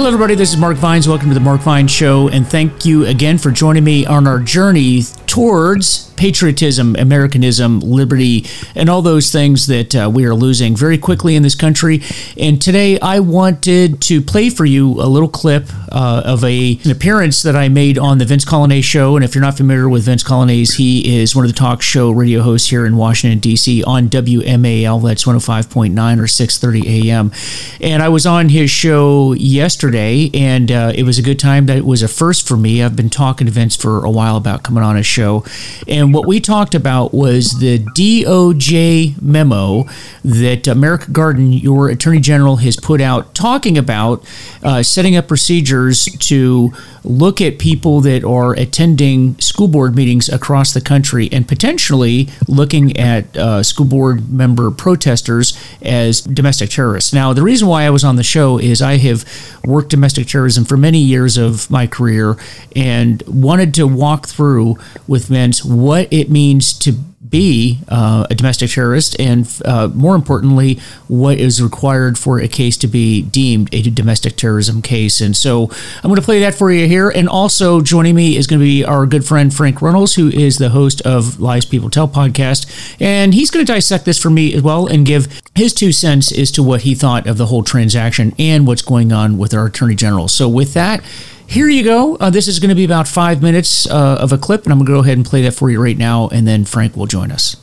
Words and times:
Hello, 0.00 0.08
everybody. 0.08 0.34
This 0.34 0.54
is 0.54 0.56
Mark 0.56 0.78
Vines. 0.78 1.06
Welcome 1.06 1.28
to 1.28 1.34
the 1.34 1.40
Mark 1.40 1.60
Vines 1.60 1.90
Show, 1.90 2.28
and 2.28 2.46
thank 2.46 2.86
you 2.86 3.04
again 3.04 3.36
for 3.36 3.50
joining 3.50 3.84
me 3.84 4.06
on 4.06 4.26
our 4.26 4.40
journey 4.40 5.02
towards 5.26 6.10
patriotism, 6.20 6.94
Americanism, 6.98 7.80
liberty, 7.80 8.44
and 8.74 8.90
all 8.90 9.00
those 9.00 9.32
things 9.32 9.66
that 9.68 9.96
uh, 9.96 10.10
we 10.12 10.26
are 10.26 10.34
losing 10.34 10.76
very 10.76 10.98
quickly 10.98 11.34
in 11.34 11.42
this 11.42 11.54
country. 11.54 12.02
And 12.36 12.60
today 12.60 13.00
I 13.00 13.20
wanted 13.20 14.02
to 14.02 14.20
play 14.20 14.50
for 14.50 14.66
you 14.66 15.00
a 15.00 15.08
little 15.08 15.30
clip 15.30 15.64
uh, 15.90 16.22
of 16.26 16.44
a, 16.44 16.78
an 16.84 16.90
appearance 16.90 17.42
that 17.42 17.56
I 17.56 17.70
made 17.70 17.96
on 17.96 18.18
the 18.18 18.26
Vince 18.26 18.44
Coglianese 18.44 18.84
show. 18.84 19.16
And 19.16 19.24
if 19.24 19.34
you're 19.34 19.40
not 19.40 19.56
familiar 19.56 19.88
with 19.88 20.04
Vince 20.04 20.22
Coglianese, 20.22 20.76
he 20.76 21.20
is 21.20 21.34
one 21.34 21.46
of 21.46 21.50
the 21.50 21.56
talk 21.56 21.80
show 21.80 22.10
radio 22.10 22.42
hosts 22.42 22.68
here 22.68 22.84
in 22.84 22.98
Washington, 22.98 23.38
D.C. 23.38 23.82
on 23.84 24.10
WMAL. 24.10 25.02
That's 25.02 25.24
105.9 25.24 26.18
or 26.18 26.24
6.30 26.24 27.06
a.m. 27.06 27.32
And 27.80 28.02
I 28.02 28.10
was 28.10 28.26
on 28.26 28.50
his 28.50 28.70
show 28.70 29.32
yesterday, 29.32 29.89
and 29.98 30.70
uh, 30.70 30.92
it 30.94 31.02
was 31.04 31.18
a 31.18 31.22
good 31.22 31.38
time. 31.38 31.66
That 31.66 31.84
was 31.84 32.02
a 32.02 32.08
first 32.08 32.46
for 32.46 32.56
me. 32.56 32.82
I've 32.82 32.96
been 32.96 33.10
talking 33.10 33.46
to 33.46 33.52
Vince 33.52 33.76
for 33.76 34.04
a 34.04 34.10
while 34.10 34.36
about 34.36 34.62
coming 34.62 34.82
on 34.82 34.96
a 34.96 35.02
show. 35.02 35.44
And 35.88 36.14
what 36.14 36.26
we 36.26 36.40
talked 36.40 36.74
about 36.74 37.12
was 37.12 37.58
the 37.58 37.78
DOJ 37.78 39.20
memo 39.20 39.84
that 40.24 40.74
Merrick 40.76 41.12
Garland, 41.12 41.54
your 41.54 41.88
Attorney 41.88 42.20
General, 42.20 42.56
has 42.56 42.76
put 42.76 43.00
out 43.00 43.34
talking 43.34 43.78
about 43.78 44.24
uh, 44.62 44.82
setting 44.82 45.16
up 45.16 45.28
procedures 45.28 46.04
to 46.04 46.72
look 47.04 47.40
at 47.40 47.58
people 47.58 48.00
that 48.00 48.24
are 48.24 48.52
attending 48.54 49.38
school 49.38 49.68
board 49.68 49.96
meetings 49.96 50.28
across 50.28 50.74
the 50.74 50.80
country 50.80 51.28
and 51.32 51.48
potentially 51.48 52.28
looking 52.46 52.96
at 52.96 53.34
uh, 53.36 53.62
school 53.62 53.86
board 53.86 54.30
member 54.30 54.70
protesters 54.70 55.58
as 55.82 56.20
domestic 56.20 56.70
terrorists. 56.70 57.12
Now, 57.12 57.32
the 57.32 57.42
reason 57.42 57.68
why 57.68 57.84
I 57.84 57.90
was 57.90 58.04
on 58.04 58.16
the 58.16 58.22
show 58.22 58.58
is 58.58 58.82
I 58.82 58.98
have 58.98 59.24
worked 59.64 59.79
domestic 59.88 60.26
terrorism 60.26 60.64
for 60.64 60.76
many 60.76 60.98
years 60.98 61.36
of 61.36 61.70
my 61.70 61.86
career 61.86 62.36
and 62.74 63.22
wanted 63.26 63.74
to 63.74 63.86
walk 63.86 64.26
through 64.26 64.76
with 65.06 65.26
Vince 65.26 65.64
what 65.64 66.12
it 66.12 66.30
means 66.30 66.72
to 66.80 66.92
be 67.30 67.78
uh, 67.88 68.26
a 68.28 68.34
domestic 68.34 68.70
terrorist, 68.70 69.18
and 69.20 69.48
uh, 69.64 69.88
more 69.94 70.14
importantly, 70.14 70.80
what 71.08 71.38
is 71.38 71.62
required 71.62 72.18
for 72.18 72.40
a 72.40 72.48
case 72.48 72.76
to 72.78 72.86
be 72.86 73.22
deemed 73.22 73.72
a 73.72 73.82
domestic 73.82 74.36
terrorism 74.36 74.82
case. 74.82 75.20
And 75.20 75.36
so 75.36 75.70
I'm 76.02 76.10
going 76.10 76.16
to 76.16 76.22
play 76.22 76.40
that 76.40 76.54
for 76.54 76.70
you 76.70 76.86
here. 76.86 77.10
And 77.10 77.28
also 77.28 77.80
joining 77.80 78.14
me 78.14 78.36
is 78.36 78.46
going 78.46 78.60
to 78.60 78.64
be 78.64 78.84
our 78.84 79.06
good 79.06 79.24
friend 79.24 79.54
Frank 79.54 79.80
Reynolds, 79.80 80.14
who 80.14 80.28
is 80.28 80.58
the 80.58 80.70
host 80.70 81.00
of 81.02 81.40
Lies 81.40 81.64
People 81.64 81.90
Tell 81.90 82.08
podcast. 82.08 82.66
And 83.00 83.34
he's 83.34 83.50
going 83.50 83.64
to 83.64 83.72
dissect 83.72 84.04
this 84.04 84.18
for 84.20 84.30
me 84.30 84.54
as 84.54 84.62
well 84.62 84.86
and 84.86 85.06
give 85.06 85.40
his 85.54 85.72
two 85.72 85.92
cents 85.92 86.36
as 86.36 86.50
to 86.52 86.62
what 86.62 86.82
he 86.82 86.94
thought 86.94 87.26
of 87.26 87.36
the 87.36 87.46
whole 87.46 87.62
transaction 87.62 88.34
and 88.38 88.66
what's 88.66 88.82
going 88.82 89.12
on 89.12 89.38
with 89.38 89.54
our 89.54 89.66
attorney 89.66 89.94
general. 89.94 90.28
So 90.28 90.48
with 90.48 90.74
that, 90.74 91.02
here 91.50 91.68
you 91.68 91.82
go. 91.82 92.14
Uh, 92.16 92.30
this 92.30 92.46
is 92.46 92.60
going 92.60 92.68
to 92.68 92.76
be 92.76 92.84
about 92.84 93.08
five 93.08 93.42
minutes 93.42 93.90
uh, 93.90 94.18
of 94.20 94.32
a 94.32 94.38
clip, 94.38 94.62
and 94.62 94.72
I'm 94.72 94.78
going 94.78 94.86
to 94.86 94.92
go 94.92 95.00
ahead 95.00 95.18
and 95.18 95.26
play 95.26 95.42
that 95.42 95.52
for 95.52 95.68
you 95.68 95.82
right 95.82 95.98
now, 95.98 96.28
and 96.28 96.46
then 96.46 96.64
Frank 96.64 96.96
will 96.96 97.06
join 97.06 97.32
us. 97.32 97.56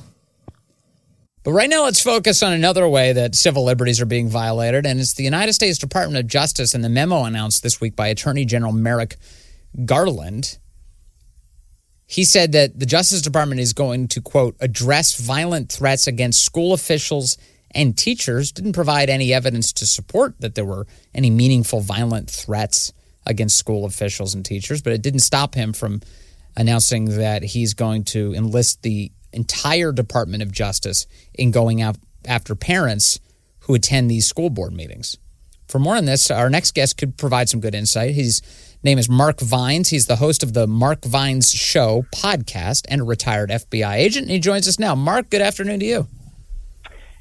But 1.44 1.54
right 1.54 1.70
now, 1.70 1.86
let's 1.86 2.02
focus 2.02 2.44
on 2.44 2.52
another 2.52 2.90
way 2.90 3.14
that 3.14 3.34
civil 3.34 3.64
liberties 3.64 4.02
are 4.02 4.06
being 4.06 4.28
violated, 4.28 4.86
and 4.86 5.00
it's 5.00 5.14
the 5.14 5.24
United 5.24 5.54
States 5.54 5.78
Department 5.78 6.20
of 6.20 6.28
Justice 6.28 6.74
and 6.74 6.84
the 6.84 6.90
memo 6.90 7.24
announced 7.24 7.64
this 7.64 7.80
week 7.80 7.96
by 7.96 8.08
Attorney 8.08 8.44
General 8.44 8.74
Merrick 8.74 9.16
Garland. 9.86 10.58
He 12.06 12.26
said 12.26 12.52
that 12.52 12.78
the 12.78 12.86
Justice 12.86 13.22
Department 13.22 13.62
is 13.62 13.72
going 13.72 14.10
to, 14.10 14.22
quote, 14.22 14.58
address 14.60 15.18
violent 15.18 15.72
threats 15.72 16.08
against 16.08 16.44
school 16.44 16.74
officials 16.74 17.38
and 17.72 17.98
teachers. 17.98 18.52
Didn't 18.52 18.74
provide 18.74 19.10
any 19.10 19.34
evidence 19.34 19.72
to 19.74 19.86
support 19.86 20.36
that 20.42 20.56
there 20.56 20.66
were 20.66 20.88
any 21.16 21.30
meaningful 21.30 21.80
violent 21.80 22.30
threats 22.30 22.92
against 23.28 23.58
school 23.58 23.86
officials 23.86 24.34
and 24.34 24.44
teachers, 24.44 24.82
but 24.82 24.94
it 24.94 25.02
didn't 25.02 25.20
stop 25.20 25.54
him 25.54 25.74
from 25.74 26.02
announcing 26.56 27.18
that 27.18 27.44
he's 27.44 27.74
going 27.74 28.04
to 28.04 28.34
enlist 28.34 28.82
the 28.82 29.12
entire 29.34 29.92
Department 29.92 30.42
of 30.42 30.52
Justice 30.52 31.06
in 31.34 31.52
going 31.52 31.82
out 31.82 31.98
after 32.26 32.56
parents 32.56 33.20
who 33.62 33.76
attend 33.76 34.10
these 34.10 34.26
school 34.26 34.50
board 34.50 34.74
meetings. 34.74 35.18
For 35.68 35.80
more 35.80 35.98
on 35.98 36.06
this, 36.06 36.32
our 36.32 36.50
next 36.50 36.74
guest 36.74 36.98
could 36.98 37.18
provide 37.18 37.50
some 37.50 37.60
good 37.60 37.76
insight. 37.76 38.16
His 38.16 38.42
name 38.84 38.98
is 38.98 39.10
Mark 39.10 39.42
Vines. 39.42 39.90
He's 39.90 40.06
the 40.06 40.16
host 40.16 40.42
of 40.42 40.54
the 40.54 40.66
Mark 40.66 41.04
Vines 41.04 41.52
Show 41.52 42.06
podcast 42.16 42.86
and 42.88 43.02
a 43.02 43.04
retired 43.04 43.50
FBI 43.50 43.96
agent. 43.96 44.24
And 44.24 44.32
he 44.32 44.40
joins 44.40 44.68
us 44.68 44.80
now. 44.80 44.96
Mark, 44.96 45.30
good 45.30 45.42
afternoon 45.42 45.82
to 45.82 45.86
you. 45.86 46.08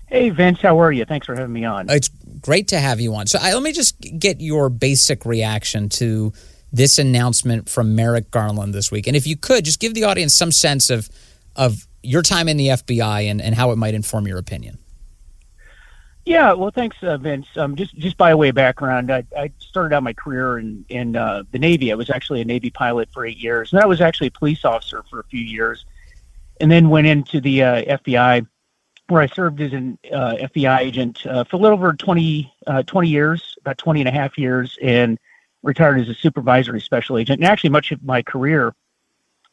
Hey, 0.06 0.30
Vince, 0.30 0.60
how 0.60 0.80
are 0.80 0.92
you? 0.92 1.04
Thanks 1.04 1.26
for 1.26 1.34
having 1.34 1.52
me 1.52 1.64
on. 1.64 1.90
It's 1.90 2.08
great 2.40 2.68
to 2.68 2.78
have 2.78 3.00
you 3.00 3.14
on. 3.14 3.26
So 3.26 3.38
I, 3.40 3.52
let 3.54 3.62
me 3.62 3.72
just 3.72 3.98
get 4.18 4.40
your 4.40 4.68
basic 4.68 5.24
reaction 5.24 5.88
to 5.90 6.32
this 6.72 6.98
announcement 6.98 7.68
from 7.68 7.94
Merrick 7.94 8.30
Garland 8.30 8.74
this 8.74 8.90
week. 8.90 9.06
And 9.06 9.16
if 9.16 9.26
you 9.26 9.36
could, 9.36 9.64
just 9.64 9.80
give 9.80 9.94
the 9.94 10.04
audience 10.04 10.36
some 10.36 10.52
sense 10.52 10.90
of, 10.90 11.08
of 11.54 11.86
your 12.02 12.22
time 12.22 12.48
in 12.48 12.56
the 12.56 12.68
FBI 12.68 13.30
and, 13.30 13.40
and 13.40 13.54
how 13.54 13.70
it 13.70 13.76
might 13.76 13.94
inform 13.94 14.26
your 14.26 14.38
opinion. 14.38 14.78
Yeah, 16.26 16.54
well, 16.54 16.72
thanks, 16.72 16.96
uh, 17.02 17.16
Vince. 17.18 17.46
Um, 17.56 17.76
just 17.76 17.94
just 17.94 18.16
by 18.16 18.34
way 18.34 18.48
of 18.48 18.56
background, 18.56 19.12
I, 19.12 19.22
I 19.38 19.52
started 19.60 19.94
out 19.94 20.02
my 20.02 20.12
career 20.12 20.58
in 20.58 20.84
in 20.88 21.14
uh, 21.14 21.44
the 21.52 21.58
Navy. 21.60 21.92
I 21.92 21.94
was 21.94 22.10
actually 22.10 22.40
a 22.40 22.44
Navy 22.44 22.68
pilot 22.68 23.08
for 23.12 23.24
eight 23.24 23.36
years, 23.36 23.72
and 23.72 23.80
I 23.80 23.86
was 23.86 24.00
actually 24.00 24.26
a 24.26 24.32
police 24.32 24.64
officer 24.64 25.04
for 25.08 25.20
a 25.20 25.24
few 25.24 25.40
years, 25.40 25.86
and 26.60 26.68
then 26.68 26.90
went 26.90 27.06
into 27.06 27.40
the 27.40 27.62
uh, 27.62 27.98
FBI 27.98 28.44
where 29.08 29.22
I 29.22 29.26
served 29.26 29.60
as 29.60 29.72
an 29.72 29.98
uh, 30.12 30.34
FBI 30.40 30.80
agent 30.80 31.26
uh, 31.26 31.44
for 31.44 31.56
a 31.56 31.58
little 31.58 31.78
over 31.78 31.92
20, 31.92 32.52
uh, 32.66 32.82
20 32.82 33.08
years, 33.08 33.56
about 33.60 33.78
20 33.78 34.00
and 34.00 34.08
a 34.08 34.12
half 34.12 34.36
years, 34.36 34.76
and 34.82 35.18
retired 35.62 36.00
as 36.00 36.08
a 36.08 36.14
supervisory 36.14 36.80
special 36.80 37.18
agent. 37.18 37.40
And 37.40 37.46
actually, 37.46 37.70
much 37.70 37.92
of 37.92 38.02
my 38.02 38.22
career 38.22 38.74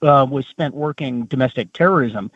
uh, 0.01 0.25
was 0.29 0.47
spent 0.47 0.73
working 0.73 1.25
domestic 1.25 1.71
terrorism. 1.73 2.31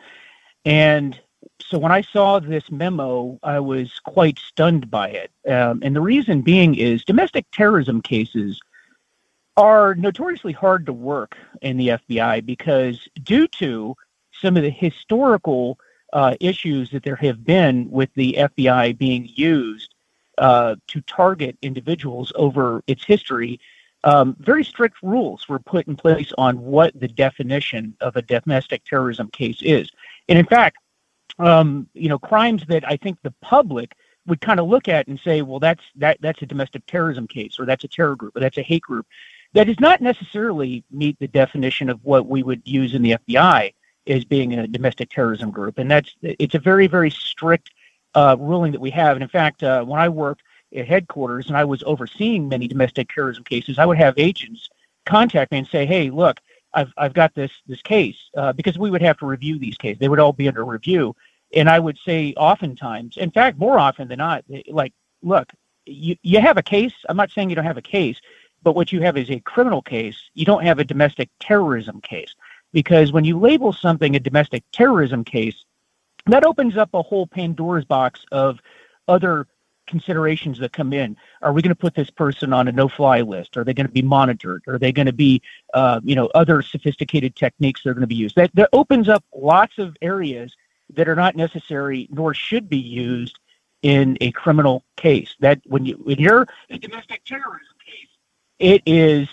And 0.64 1.18
so 1.60 1.78
when 1.78 1.92
I 1.92 2.02
saw 2.02 2.38
this 2.38 2.70
memo, 2.70 3.38
I 3.42 3.60
was 3.60 4.00
quite 4.04 4.38
stunned 4.38 4.90
by 4.90 5.08
it. 5.08 5.30
Um, 5.48 5.80
and 5.82 5.94
the 5.94 6.00
reason 6.00 6.42
being 6.42 6.74
is 6.74 7.04
domestic 7.04 7.46
terrorism 7.52 8.00
cases 8.00 8.60
are 9.56 9.96
notoriously 9.96 10.52
hard 10.52 10.86
to 10.86 10.92
work 10.92 11.36
in 11.62 11.76
the 11.76 11.88
FBI 11.88 12.46
because 12.46 13.08
due 13.22 13.48
to 13.48 13.96
some 14.32 14.56
of 14.56 14.62
the 14.62 14.70
historical 14.70 15.78
uh, 16.12 16.34
issues 16.40 16.90
that 16.90 17.02
there 17.02 17.16
have 17.16 17.44
been 17.44 17.90
with 17.90 18.10
the 18.14 18.36
FBI 18.38 18.96
being 18.96 19.28
used 19.34 19.94
uh, 20.38 20.76
to 20.86 21.00
target 21.02 21.56
individuals 21.62 22.32
over 22.36 22.82
its 22.86 23.04
history, 23.04 23.60
um, 24.04 24.36
very 24.38 24.64
strict 24.64 25.02
rules 25.02 25.48
were 25.48 25.58
put 25.58 25.86
in 25.88 25.96
place 25.96 26.32
on 26.38 26.60
what 26.60 26.98
the 26.98 27.08
definition 27.08 27.96
of 28.00 28.16
a 28.16 28.22
domestic 28.22 28.84
terrorism 28.84 29.28
case 29.28 29.58
is. 29.62 29.90
And 30.28 30.38
in 30.38 30.46
fact, 30.46 30.78
um, 31.38 31.88
you 31.94 32.08
know, 32.08 32.18
crimes 32.18 32.64
that 32.68 32.88
I 32.88 32.96
think 32.96 33.18
the 33.22 33.34
public 33.42 33.94
would 34.26 34.40
kind 34.40 34.60
of 34.60 34.68
look 34.68 34.88
at 34.88 35.08
and 35.08 35.18
say, 35.20 35.42
well, 35.42 35.58
that's 35.58 35.82
that 35.96 36.18
that's 36.20 36.42
a 36.42 36.46
domestic 36.46 36.86
terrorism 36.86 37.26
case, 37.26 37.58
or 37.58 37.66
that's 37.66 37.84
a 37.84 37.88
terror 37.88 38.16
group, 38.16 38.36
or 38.36 38.40
that's 38.40 38.58
a 38.58 38.62
hate 38.62 38.82
group. 38.82 39.06
That 39.54 39.64
does 39.64 39.80
not 39.80 40.00
necessarily 40.00 40.84
meet 40.90 41.18
the 41.18 41.28
definition 41.28 41.88
of 41.88 42.04
what 42.04 42.26
we 42.26 42.42
would 42.42 42.62
use 42.64 42.94
in 42.94 43.02
the 43.02 43.12
FBI 43.12 43.72
as 44.08 44.24
being 44.24 44.54
a 44.54 44.66
domestic 44.66 45.10
terrorism 45.10 45.50
group, 45.50 45.78
and 45.78 45.90
that's 45.90 46.14
it's 46.22 46.54
a 46.54 46.58
very 46.58 46.86
very 46.86 47.10
strict 47.10 47.70
uh, 48.14 48.36
ruling 48.38 48.72
that 48.72 48.80
we 48.80 48.90
have. 48.90 49.16
And 49.16 49.22
in 49.22 49.28
fact, 49.28 49.62
uh, 49.62 49.84
when 49.84 50.00
I 50.00 50.08
worked 50.08 50.42
at 50.74 50.86
headquarters 50.86 51.48
and 51.48 51.56
I 51.56 51.64
was 51.64 51.82
overseeing 51.84 52.48
many 52.48 52.68
domestic 52.68 53.08
terrorism 53.12 53.44
cases, 53.44 53.78
I 53.78 53.86
would 53.86 53.98
have 53.98 54.14
agents 54.16 54.68
contact 55.06 55.52
me 55.52 55.58
and 55.58 55.66
say, 55.66 55.86
"Hey, 55.86 56.10
look, 56.10 56.40
I've 56.74 56.92
I've 56.96 57.14
got 57.14 57.34
this 57.34 57.52
this 57.66 57.82
case," 57.82 58.16
uh, 58.36 58.52
because 58.52 58.78
we 58.78 58.90
would 58.90 59.02
have 59.02 59.18
to 59.18 59.26
review 59.26 59.58
these 59.58 59.76
cases. 59.76 59.98
They 59.98 60.08
would 60.08 60.20
all 60.20 60.32
be 60.32 60.48
under 60.48 60.64
review, 60.64 61.14
and 61.54 61.68
I 61.68 61.78
would 61.78 61.98
say, 61.98 62.34
oftentimes, 62.36 63.16
in 63.16 63.30
fact, 63.30 63.58
more 63.58 63.78
often 63.78 64.08
than 64.08 64.18
not, 64.18 64.44
like, 64.68 64.92
look, 65.22 65.50
you 65.86 66.16
you 66.22 66.40
have 66.40 66.58
a 66.58 66.62
case. 66.62 66.94
I'm 67.08 67.16
not 67.16 67.30
saying 67.30 67.50
you 67.50 67.56
don't 67.56 67.64
have 67.64 67.78
a 67.78 67.82
case, 67.82 68.20
but 68.62 68.74
what 68.74 68.92
you 68.92 69.00
have 69.02 69.16
is 69.16 69.30
a 69.30 69.40
criminal 69.40 69.82
case. 69.82 70.30
You 70.34 70.44
don't 70.44 70.64
have 70.64 70.78
a 70.78 70.84
domestic 70.84 71.30
terrorism 71.40 72.00
case 72.00 72.34
because 72.72 73.12
when 73.12 73.24
you 73.24 73.38
label 73.38 73.72
something 73.72 74.16
a 74.16 74.20
domestic 74.20 74.64
terrorism 74.72 75.24
case, 75.24 75.64
that 76.26 76.44
opens 76.44 76.76
up 76.76 76.90
a 76.94 77.02
whole 77.02 77.26
Pandora's 77.26 77.84
box 77.84 78.24
of 78.32 78.60
other 79.06 79.46
considerations 79.86 80.58
that 80.58 80.72
come 80.72 80.92
in. 80.92 81.16
Are 81.42 81.52
we 81.52 81.62
going 81.62 81.70
to 81.70 81.74
put 81.74 81.94
this 81.94 82.10
person 82.10 82.52
on 82.52 82.68
a 82.68 82.72
no-fly 82.72 83.22
list? 83.22 83.56
Are 83.56 83.64
they 83.64 83.72
going 83.72 83.86
to 83.86 83.92
be 83.92 84.02
monitored? 84.02 84.62
Are 84.68 84.78
they 84.78 84.92
going 84.92 85.06
to 85.06 85.12
be, 85.12 85.40
uh, 85.74 86.00
you 86.04 86.14
know, 86.14 86.26
other 86.34 86.62
sophisticated 86.62 87.34
techniques 87.34 87.82
that 87.82 87.90
are 87.90 87.94
going 87.94 88.02
to 88.02 88.06
be 88.06 88.14
used? 88.14 88.36
That, 88.36 88.50
that 88.54 88.68
opens 88.72 89.08
up 89.08 89.24
lots 89.34 89.78
of 89.78 89.96
areas 90.02 90.54
that 90.94 91.08
are 91.08 91.16
not 91.16 91.36
necessary 91.36 92.08
nor 92.10 92.34
should 92.34 92.68
be 92.68 92.78
used 92.78 93.38
in 93.82 94.18
a 94.20 94.30
criminal 94.32 94.84
case. 94.96 95.34
That 95.40 95.60
when 95.66 95.86
you 95.86 95.94
when 96.02 96.18
you're 96.18 96.46
a 96.70 96.78
domestic 96.78 97.24
terrorism 97.24 97.76
case, 97.84 98.08
it 98.58 98.82
is 98.86 99.28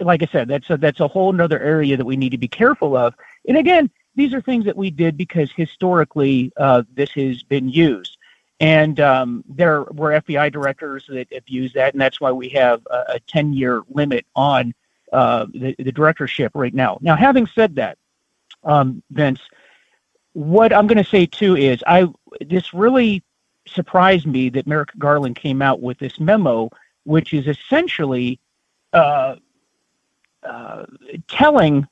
like 0.00 0.22
I 0.22 0.28
said, 0.30 0.48
that's 0.48 0.68
a, 0.70 0.76
that's 0.76 1.00
a 1.00 1.08
whole 1.08 1.38
other 1.40 1.60
area 1.60 1.96
that 1.96 2.04
we 2.04 2.16
need 2.16 2.30
to 2.30 2.38
be 2.38 2.48
careful 2.48 2.96
of. 2.96 3.14
And 3.46 3.56
again, 3.56 3.90
these 4.14 4.34
are 4.34 4.40
things 4.40 4.64
that 4.64 4.76
we 4.76 4.90
did 4.90 5.16
because 5.16 5.50
historically 5.52 6.52
uh, 6.56 6.82
this 6.92 7.10
has 7.12 7.42
been 7.42 7.68
used. 7.68 8.18
And 8.60 9.00
um, 9.00 9.42
there 9.48 9.82
were 9.82 10.20
FBI 10.20 10.52
directors 10.52 11.06
that 11.08 11.32
abused 11.36 11.74
that, 11.74 11.94
and 11.94 12.00
that's 12.00 12.20
why 12.20 12.30
we 12.30 12.48
have 12.50 12.86
a, 12.90 13.14
a 13.14 13.20
10 13.20 13.52
year 13.52 13.82
limit 13.88 14.24
on 14.36 14.74
uh, 15.12 15.46
the, 15.52 15.74
the, 15.78 15.92
directorship 15.92 16.52
right 16.54 16.72
now. 16.72 16.96
Now, 17.00 17.16
having 17.16 17.46
said 17.46 17.74
that, 17.76 17.98
um, 18.64 19.02
Vince, 19.10 19.40
what 20.32 20.72
I'm 20.72 20.86
going 20.86 21.02
to 21.02 21.10
say 21.10 21.26
too 21.26 21.56
is 21.56 21.82
I 21.86 22.06
this 22.40 22.72
really 22.72 23.22
surprised 23.66 24.26
me 24.26 24.48
that 24.50 24.66
Merrick 24.66 24.90
Garland 24.98 25.36
came 25.36 25.60
out 25.60 25.80
with 25.80 25.98
this 25.98 26.18
memo, 26.18 26.70
which 27.04 27.34
is 27.34 27.46
essentially 27.46 28.40
uh, 28.92 29.36
uh, 30.42 30.86
telling 31.28 31.86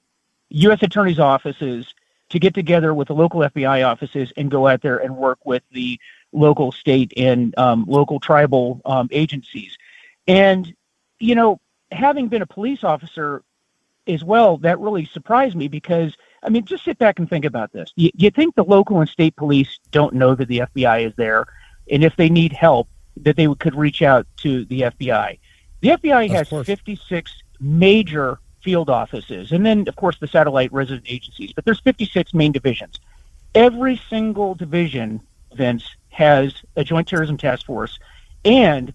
U.S. 0.51 0.83
attorneys' 0.83 1.19
offices 1.19 1.95
to 2.31 2.39
get 2.39 2.55
together 2.55 2.95
with 2.95 3.09
the 3.09 3.15
local 3.15 3.41
FBI 3.41 3.87
offices 3.87 4.33
and 4.37 4.51
go 4.51 4.67
out 4.67 4.83
there 4.83 4.99
and 4.99 5.17
work 5.17 5.45
with 5.45 5.63
the 5.73 5.99
local, 6.33 6.73
state, 6.73 7.13
and 7.17 7.57
um, 7.59 7.85
local 7.89 8.21
tribal 8.21 8.81
um, 8.85 9.09
agencies. 9.11 9.77
And, 10.27 10.75
you 11.19 11.35
know, 11.35 11.61
having 11.91 12.29
been 12.29 12.43
a 12.43 12.47
police 12.47 12.85
officer 12.85 13.43
as 14.07 14.23
well, 14.25 14.57
that 14.59 14.79
really 14.79 15.07
surprised 15.07 15.57
me 15.57 15.69
because, 15.69 16.17
I 16.43 16.49
mean, 16.49 16.65
just 16.65 16.85
sit 16.85 16.99
back 16.99 17.19
and 17.19 17.29
think 17.29 17.45
about 17.45 17.73
this. 17.73 17.93
You, 17.97 18.11
you 18.15 18.31
think 18.31 18.55
the 18.55 18.65
local 18.65 19.01
and 19.01 19.09
state 19.09 19.35
police 19.37 19.79
don't 19.91 20.15
know 20.15 20.35
that 20.37 20.49
the 20.49 20.61
FBI 20.61 21.07
is 21.07 21.13
there, 21.17 21.47
and 21.91 22.05
if 22.05 22.17
they 22.17 22.29
need 22.29 22.53
help, 22.53 22.89
that 23.17 23.37
they 23.37 23.53
could 23.55 23.75
reach 23.75 24.03
out 24.03 24.27
to 24.39 24.65
the 24.67 24.83
FBI. 24.83 25.39
The 25.81 25.89
FBI 25.89 26.27
of 26.27 26.31
has 26.31 26.49
course. 26.49 26.67
56 26.67 27.43
major 27.61 28.39
field 28.63 28.91
offices, 28.91 29.53
and 29.53 29.65
then, 29.65 29.87
of 29.89 29.97
course, 29.97 30.19
the 30.19 30.27
satellite 30.27 30.73
resident 30.73 31.07
agencies. 31.09 31.53
But 31.53 31.65
there's 31.65 31.81
56 31.81 32.35
main 32.35 32.53
divisions. 32.53 32.99
Every 33.55 34.01
single 34.09 34.55
division, 34.55 35.21
Vince, 35.55 35.85
has 36.11 36.55
a 36.77 36.85
joint 36.85 37.09
terrorism 37.09 37.37
task 37.37 37.67
force 37.67 37.99
and 38.45 38.93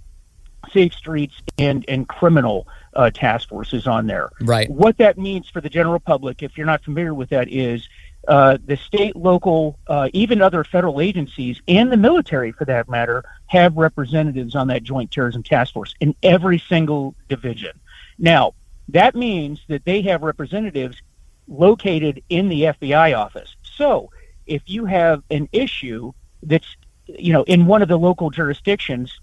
safe 0.72 0.94
streets 0.94 1.36
and 1.58 1.86
and 1.88 2.08
criminal 2.08 2.68
uh, 2.96 3.10
task 3.12 3.50
forces 3.50 3.88
on 3.88 4.08
there. 4.08 4.30
Right. 4.42 4.70
What 4.70 4.98
that 4.98 5.18
means 5.18 5.50
for 5.50 5.62
the 5.62 5.70
general 5.70 6.00
public, 6.00 6.42
if 6.42 6.58
you're 6.58 6.66
not 6.66 6.84
familiar 6.84 7.14
with 7.14 7.30
that, 7.30 7.50
is 7.50 7.88
uh, 8.28 8.58
the 8.66 8.78
state, 8.78 9.16
local, 9.16 9.78
uh, 9.88 10.10
even 10.14 10.42
other 10.42 10.64
federal 10.64 11.00
agencies, 11.00 11.62
and 11.68 11.92
the 11.92 11.98
military, 11.98 12.52
for 12.52 12.66
that 12.66 12.90
matter, 12.90 13.24
have 13.48 13.76
representatives 13.78 14.56
on 14.56 14.68
that 14.68 14.84
joint 14.84 15.12
terrorism 15.12 15.44
task 15.44 15.74
force 15.74 15.94
in 16.00 16.16
every 16.24 16.58
single 16.58 17.14
division. 17.30 17.80
Now, 18.18 18.54
that 18.90 19.16
means 19.16 19.60
that 19.68 19.86
they 19.86 20.02
have 20.04 20.22
representatives 20.22 21.02
located 21.48 22.24
in 22.30 22.50
the 22.50 22.64
FBI 22.64 23.18
office. 23.18 23.56
So 23.64 24.10
if 24.46 24.64
you 24.66 24.86
have 24.86 25.24
an 25.30 25.50
issue 25.52 26.14
that's 26.44 26.68
you 27.08 27.34
know 27.34 27.44
in 27.44 27.66
one 27.66 27.82
of 27.82 27.88
the 27.88 27.98
local 27.98 28.30
jurisdictions 28.30 29.20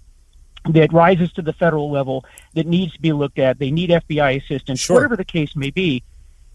that 0.69 0.93
rises 0.93 1.31
to 1.33 1.41
the 1.41 1.53
federal 1.53 1.91
level 1.91 2.25
that 2.53 2.65
needs 2.65 2.93
to 2.93 3.01
be 3.01 3.11
looked 3.11 3.39
at, 3.39 3.59
they 3.59 3.71
need 3.71 3.89
FBI 3.89 4.41
assistance, 4.41 4.79
sure. 4.79 4.95
whatever 4.95 5.17
the 5.17 5.25
case 5.25 5.55
may 5.55 5.69
be, 5.69 6.03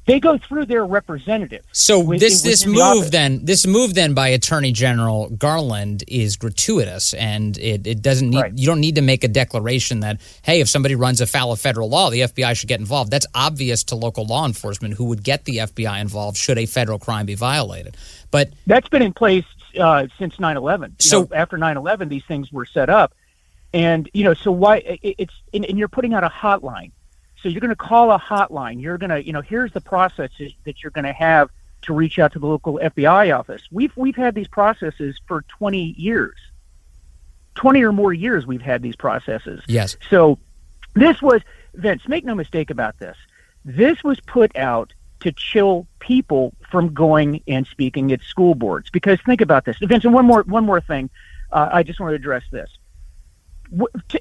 they 0.09 0.19
go 0.19 0.39
through 0.39 0.65
their 0.65 0.87
representative. 0.87 1.65
So 1.73 2.01
with, 2.01 2.19
this 2.19 2.41
this 2.41 2.65
move 2.65 3.11
then 3.11 3.45
this 3.45 3.67
move 3.67 3.95
then 3.95 4.15
by 4.15 4.29
Attorney 4.29 4.73
General 4.73 5.29
Garland 5.29 6.03
is 6.09 6.37
gratuitous, 6.37 7.13
and 7.13 7.57
it, 7.59 7.87
it 7.87 8.03
doesn't 8.03 8.31
need 8.31 8.41
right. 8.41 8.53
you 8.57 8.67
don't 8.67 8.81
need 8.81 8.95
to 8.95 9.03
make 9.03 9.23
a 9.23 9.29
declaration 9.29 10.01
that 10.01 10.21
hey 10.43 10.61
if 10.61 10.69
somebody 10.69 10.95
runs 10.95 11.21
afoul 11.21 11.53
of 11.53 11.61
federal 11.61 11.91
law 11.91 12.09
the 12.09 12.21
FBI 12.21 12.57
should 12.57 12.69
get 12.69 12.81
involved. 12.81 13.11
That's 13.11 13.27
obvious 13.35 13.85
to 13.85 13.97
local 13.97 14.25
law 14.25 14.47
enforcement 14.47 14.95
who 14.95 15.05
would 15.05 15.23
get 15.23 15.45
the 15.45 15.59
FBI 15.59 16.01
involved 16.01 16.39
should 16.39 16.59
a 16.59 16.65
federal 16.65 16.99
crime 16.99 17.27
be 17.27 17.35
violated. 17.35 17.97
But 18.31 18.51
that's 18.67 18.89
been 18.89 19.03
in 19.03 19.13
place 19.13 19.45
uh, 19.79 20.07
since 20.19 20.37
9/11. 20.37 21.03
so 21.03 21.21
know, 21.21 21.29
after 21.35 21.59
9/11, 21.59 22.09
these 22.09 22.25
things 22.25 22.51
were 22.51 22.65
set 22.65 22.89
up, 22.89 23.13
and 23.75 24.09
you 24.15 24.25
know 24.25 24.33
so 24.33 24.51
why 24.51 24.79
it, 24.79 25.17
it's 25.19 25.35
and, 25.53 25.67
and 25.67 25.79
you're 25.79 25.89
putting 25.89 26.15
out 26.15 26.25
a 26.25 26.31
hotline 26.31 26.93
so 27.43 27.49
you're 27.49 27.61
going 27.61 27.71
to 27.71 27.77
call 27.77 28.11
a 28.11 28.19
hotline. 28.19 28.81
You're 28.81 28.99
going 28.99 29.11
to, 29.11 29.25
you 29.25 29.33
know, 29.33 29.41
here's 29.41 29.73
the 29.73 29.81
processes 29.81 30.53
that 30.65 30.83
you're 30.83 30.91
going 30.91 31.05
to 31.05 31.13
have 31.13 31.51
to 31.83 31.95
reach 31.95 32.19
out 32.19 32.33
to 32.33 32.39
the 32.39 32.47
local 32.47 32.79
FBI 32.83 33.37
office. 33.37 33.63
We've 33.71 33.97
we've 33.97 34.17
had 34.17 34.35
these 34.35 34.49
processes 34.49 35.21
for 35.27 35.43
20 35.43 35.95
years. 35.97 36.37
20 37.55 37.83
or 37.83 37.93
more 37.93 38.13
years 38.13 38.47
we've 38.47 38.63
had 38.63 38.83
these 38.83 38.97
processes. 38.97 39.63
Yes. 39.67 39.97
So 40.11 40.39
this 40.95 41.21
was 41.21 41.43
Vince, 41.75 42.07
make 42.09 42.25
no 42.25 42.35
mistake 42.35 42.71
about 42.71 42.99
this. 42.99 43.17
This 43.65 44.03
was 44.03 44.21
put 44.21 44.57
out 44.57 44.93
to 45.21 45.33
chill 45.33 45.87
people 45.99 46.55
from 46.71 46.95
going 46.95 47.43
and 47.49 47.67
speaking 47.67 48.13
at 48.13 48.23
school 48.23 48.55
boards 48.55 48.91
because 48.91 49.21
think 49.27 49.41
about 49.41 49.65
this. 49.65 49.77
Vince, 49.81 50.05
and 50.05 50.15
one 50.15 50.25
more 50.25 50.43
one 50.45 50.65
more 50.65 50.81
thing. 50.81 51.11
Uh, 51.51 51.69
I 51.73 51.83
just 51.83 51.99
want 51.99 52.11
to 52.13 52.17
address 52.17 52.45
this 52.51 52.71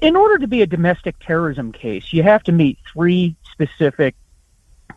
in 0.02 0.16
order 0.16 0.38
to 0.38 0.46
be 0.46 0.62
a 0.62 0.66
domestic 0.66 1.16
terrorism 1.20 1.72
case, 1.72 2.12
you 2.12 2.22
have 2.22 2.42
to 2.44 2.52
meet 2.52 2.78
three 2.92 3.36
specific 3.50 4.14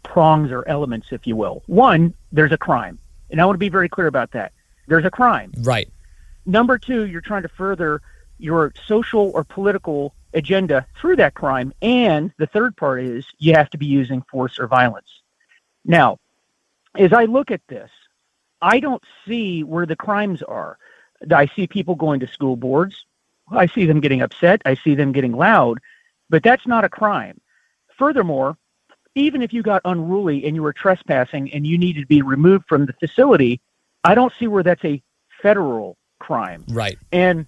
prongs 0.03 0.51
or 0.51 0.67
elements, 0.67 1.07
if 1.11 1.25
you 1.25 1.35
will. 1.35 1.63
One, 1.67 2.13
there's 2.31 2.51
a 2.51 2.57
crime. 2.57 2.99
And 3.29 3.39
I 3.39 3.45
want 3.45 3.55
to 3.55 3.59
be 3.59 3.69
very 3.69 3.89
clear 3.89 4.07
about 4.07 4.31
that. 4.31 4.51
There's 4.87 5.05
a 5.05 5.11
crime. 5.11 5.53
Right. 5.59 5.89
Number 6.45 6.77
two, 6.77 7.05
you're 7.05 7.21
trying 7.21 7.43
to 7.43 7.49
further 7.49 8.01
your 8.37 8.73
social 8.87 9.31
or 9.33 9.43
political 9.43 10.13
agenda 10.33 10.85
through 10.99 11.17
that 11.17 11.33
crime. 11.33 11.73
And 11.81 12.31
the 12.37 12.47
third 12.47 12.75
part 12.75 13.03
is 13.03 13.25
you 13.37 13.53
have 13.53 13.69
to 13.71 13.77
be 13.77 13.85
using 13.85 14.21
force 14.23 14.59
or 14.59 14.67
violence. 14.67 15.07
Now, 15.85 16.17
as 16.95 17.13
I 17.13 17.25
look 17.25 17.51
at 17.51 17.61
this, 17.67 17.89
I 18.61 18.79
don't 18.79 19.03
see 19.25 19.63
where 19.63 19.85
the 19.85 19.95
crimes 19.95 20.41
are. 20.43 20.77
I 21.29 21.47
see 21.55 21.67
people 21.67 21.95
going 21.95 22.19
to 22.21 22.27
school 22.27 22.55
boards. 22.55 23.05
I 23.51 23.67
see 23.67 23.85
them 23.85 23.99
getting 23.99 24.21
upset. 24.21 24.61
I 24.65 24.75
see 24.75 24.95
them 24.95 25.11
getting 25.11 25.33
loud, 25.33 25.79
but 26.29 26.43
that's 26.43 26.65
not 26.65 26.83
a 26.83 26.89
crime. 26.89 27.39
Furthermore, 27.97 28.57
even 29.15 29.41
if 29.41 29.53
you 29.53 29.61
got 29.61 29.81
unruly 29.85 30.45
and 30.45 30.55
you 30.55 30.63
were 30.63 30.73
trespassing 30.73 31.51
and 31.53 31.67
you 31.67 31.77
needed 31.77 32.01
to 32.01 32.07
be 32.07 32.21
removed 32.21 32.65
from 32.67 32.85
the 32.85 32.93
facility, 32.93 33.59
I 34.03 34.15
don't 34.15 34.33
see 34.39 34.47
where 34.47 34.63
that's 34.63 34.83
a 34.85 35.01
federal 35.41 35.97
crime. 36.19 36.63
Right. 36.69 36.97
And 37.11 37.45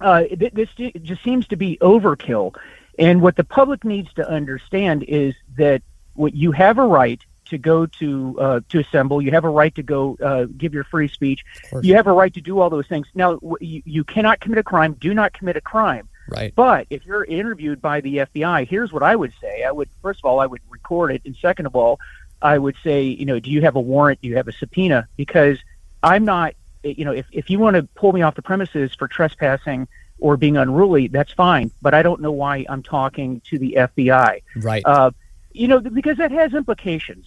uh, 0.00 0.24
this 0.52 0.68
just 1.02 1.22
seems 1.22 1.46
to 1.48 1.56
be 1.56 1.78
overkill. 1.80 2.54
And 2.98 3.22
what 3.22 3.36
the 3.36 3.44
public 3.44 3.84
needs 3.84 4.12
to 4.14 4.28
understand 4.28 5.04
is 5.04 5.34
that 5.56 5.82
what 6.14 6.34
you 6.34 6.52
have 6.52 6.78
a 6.78 6.86
right 6.86 7.20
to 7.46 7.58
go 7.58 7.86
to 7.86 8.40
uh, 8.40 8.60
to 8.68 8.80
assemble. 8.80 9.22
You 9.22 9.30
have 9.32 9.44
a 9.44 9.50
right 9.50 9.74
to 9.74 9.82
go 9.82 10.16
uh, 10.22 10.46
give 10.56 10.74
your 10.74 10.84
free 10.84 11.08
speech. 11.08 11.44
You 11.82 11.94
have 11.96 12.06
a 12.06 12.12
right 12.12 12.32
to 12.34 12.40
do 12.40 12.60
all 12.60 12.70
those 12.70 12.86
things. 12.86 13.06
Now, 13.14 13.38
you, 13.60 13.82
you 13.84 14.04
cannot 14.04 14.40
commit 14.40 14.58
a 14.58 14.62
crime. 14.62 14.94
Do 14.94 15.14
not 15.14 15.32
commit 15.32 15.56
a 15.56 15.60
crime. 15.60 16.08
Right. 16.28 16.54
But 16.54 16.86
if 16.90 17.06
you're 17.06 17.24
interviewed 17.24 17.80
by 17.80 18.00
the 18.00 18.18
FBI, 18.18 18.68
here's 18.68 18.92
what 18.92 19.02
I 19.02 19.14
would 19.14 19.32
say. 19.40 19.62
I 19.62 19.70
would 19.70 19.88
first 20.02 20.20
of 20.20 20.24
all, 20.24 20.40
I 20.40 20.46
would 20.46 20.60
record 20.68 21.12
it, 21.12 21.22
and 21.24 21.36
second 21.36 21.66
of 21.66 21.76
all, 21.76 22.00
I 22.42 22.58
would 22.58 22.76
say, 22.82 23.02
you 23.02 23.24
know, 23.24 23.38
do 23.38 23.50
you 23.50 23.62
have 23.62 23.76
a 23.76 23.80
warrant? 23.80 24.20
Do 24.20 24.28
you 24.28 24.36
have 24.36 24.48
a 24.48 24.52
subpoena? 24.52 25.08
Because 25.16 25.58
I'm 26.02 26.24
not, 26.24 26.54
you 26.82 27.04
know, 27.04 27.12
if 27.12 27.26
if 27.32 27.50
you 27.50 27.58
want 27.58 27.76
to 27.76 27.84
pull 27.94 28.12
me 28.12 28.22
off 28.22 28.34
the 28.34 28.42
premises 28.42 28.94
for 28.94 29.08
trespassing 29.08 29.88
or 30.18 30.36
being 30.36 30.56
unruly, 30.56 31.08
that's 31.08 31.32
fine. 31.32 31.70
But 31.80 31.94
I 31.94 32.02
don't 32.02 32.20
know 32.20 32.32
why 32.32 32.66
I'm 32.68 32.82
talking 32.82 33.40
to 33.50 33.58
the 33.58 33.76
FBI. 33.78 34.42
Right. 34.56 34.82
Uh, 34.84 35.12
you 35.52 35.68
know, 35.68 35.80
because 35.80 36.18
that 36.18 36.32
has 36.32 36.52
implications 36.54 37.26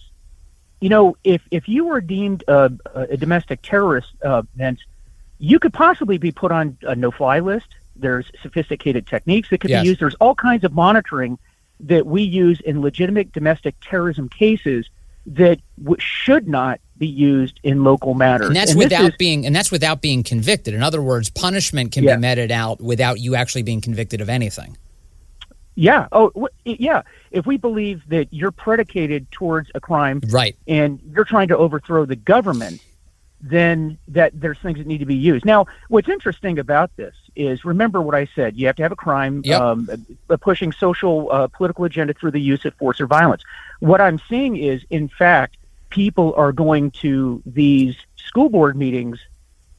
you 0.80 0.88
know, 0.88 1.16
if 1.24 1.42
if 1.50 1.68
you 1.68 1.84
were 1.86 2.00
deemed 2.00 2.44
a, 2.48 2.72
a 2.94 3.16
domestic 3.16 3.62
terrorist 3.62 4.08
uh, 4.24 4.42
event, 4.54 4.80
you 5.38 5.58
could 5.58 5.72
possibly 5.72 6.18
be 6.18 6.32
put 6.32 6.52
on 6.52 6.76
a 6.82 6.94
no-fly 6.94 7.40
list. 7.40 7.66
There's 7.96 8.30
sophisticated 8.42 9.06
techniques 9.06 9.50
that 9.50 9.58
could 9.60 9.70
yes. 9.70 9.82
be 9.82 9.88
used. 9.88 10.00
There's 10.00 10.14
all 10.16 10.34
kinds 10.34 10.64
of 10.64 10.72
monitoring 10.72 11.38
that 11.80 12.06
we 12.06 12.22
use 12.22 12.60
in 12.60 12.80
legitimate 12.80 13.32
domestic 13.32 13.74
terrorism 13.80 14.28
cases 14.28 14.88
that 15.26 15.60
w- 15.78 16.00
should 16.00 16.48
not 16.48 16.80
be 16.96 17.06
used 17.06 17.60
in 17.62 17.84
local 17.84 18.14
matters. 18.14 18.48
And 18.48 18.56
that's 18.56 18.72
and 18.72 18.78
without 18.78 19.10
is, 19.10 19.16
being 19.18 19.46
and 19.46 19.54
that's 19.54 19.70
without 19.70 20.00
being 20.00 20.22
convicted. 20.22 20.74
In 20.74 20.82
other 20.82 21.02
words, 21.02 21.30
punishment 21.30 21.92
can 21.92 22.04
yeah. 22.04 22.16
be 22.16 22.20
meted 22.20 22.50
out 22.50 22.80
without 22.80 23.20
you 23.20 23.34
actually 23.34 23.62
being 23.62 23.80
convicted 23.80 24.20
of 24.20 24.28
anything. 24.28 24.76
Yeah. 25.80 26.08
Oh, 26.12 26.48
yeah. 26.66 27.02
If 27.30 27.46
we 27.46 27.56
believe 27.56 28.02
that 28.08 28.28
you're 28.32 28.50
predicated 28.50 29.30
towards 29.30 29.70
a 29.74 29.80
crime, 29.80 30.20
right, 30.28 30.54
and 30.68 31.00
you're 31.02 31.24
trying 31.24 31.48
to 31.48 31.56
overthrow 31.56 32.04
the 32.04 32.16
government, 32.16 32.84
then 33.40 33.96
that 34.08 34.38
there's 34.38 34.58
things 34.58 34.76
that 34.76 34.86
need 34.86 34.98
to 34.98 35.06
be 35.06 35.16
used. 35.16 35.46
Now, 35.46 35.64
what's 35.88 36.10
interesting 36.10 36.58
about 36.58 36.94
this 36.96 37.14
is 37.34 37.64
remember 37.64 38.02
what 38.02 38.14
I 38.14 38.28
said. 38.34 38.58
You 38.58 38.66
have 38.66 38.76
to 38.76 38.82
have 38.82 38.92
a 38.92 38.96
crime, 38.96 39.40
yep. 39.42 39.58
um, 39.58 39.88
pushing 40.42 40.70
social 40.70 41.32
uh, 41.32 41.46
political 41.46 41.86
agenda 41.86 42.12
through 42.12 42.32
the 42.32 42.42
use 42.42 42.66
of 42.66 42.74
force 42.74 43.00
or 43.00 43.06
violence. 43.06 43.42
What 43.78 44.02
I'm 44.02 44.20
seeing 44.28 44.56
is, 44.56 44.82
in 44.90 45.08
fact, 45.08 45.56
people 45.88 46.34
are 46.36 46.52
going 46.52 46.90
to 46.90 47.42
these 47.46 47.96
school 48.16 48.50
board 48.50 48.76
meetings, 48.76 49.18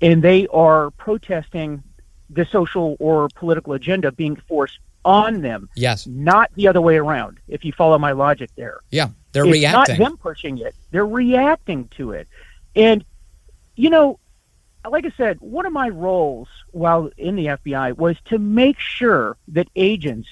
and 0.02 0.24
they 0.24 0.48
are 0.48 0.90
protesting 0.90 1.84
the 2.32 2.46
social 2.46 2.98
or 3.00 3.30
political 3.36 3.74
agenda 3.74 4.12
being 4.12 4.36
forced 4.36 4.80
on 5.04 5.42
them. 5.42 5.70
Yes. 5.76 6.08
Not 6.08 6.52
the 6.56 6.68
other 6.68 6.82
way 6.82 6.98
around, 6.98 7.40
if 7.48 7.66
you 7.66 7.72
follow 7.72 7.98
my 7.98 8.12
logic 8.12 8.50
there. 8.56 8.82
Yeah. 8.92 9.10
They're 9.32 9.46
it's 9.46 9.54
reacting. 9.54 9.98
not 9.98 10.10
them 10.10 10.18
pushing 10.18 10.58
it. 10.58 10.76
They're 10.92 11.06
reacting 11.06 11.88
to 11.98 12.12
it. 12.12 12.28
And, 12.76 13.04
you 13.76 13.90
know, 13.90 14.20
like 14.90 15.06
I 15.06 15.12
said, 15.16 15.40
one 15.40 15.66
of 15.66 15.74
my 15.74 15.90
roles 15.90 16.48
while 16.72 17.10
in 17.18 17.36
the 17.36 17.48
FBI 17.48 17.98
was 17.98 18.18
to 18.26 18.40
make 18.40 18.80
sure 18.80 19.38
that 19.50 19.68
agents 19.76 20.28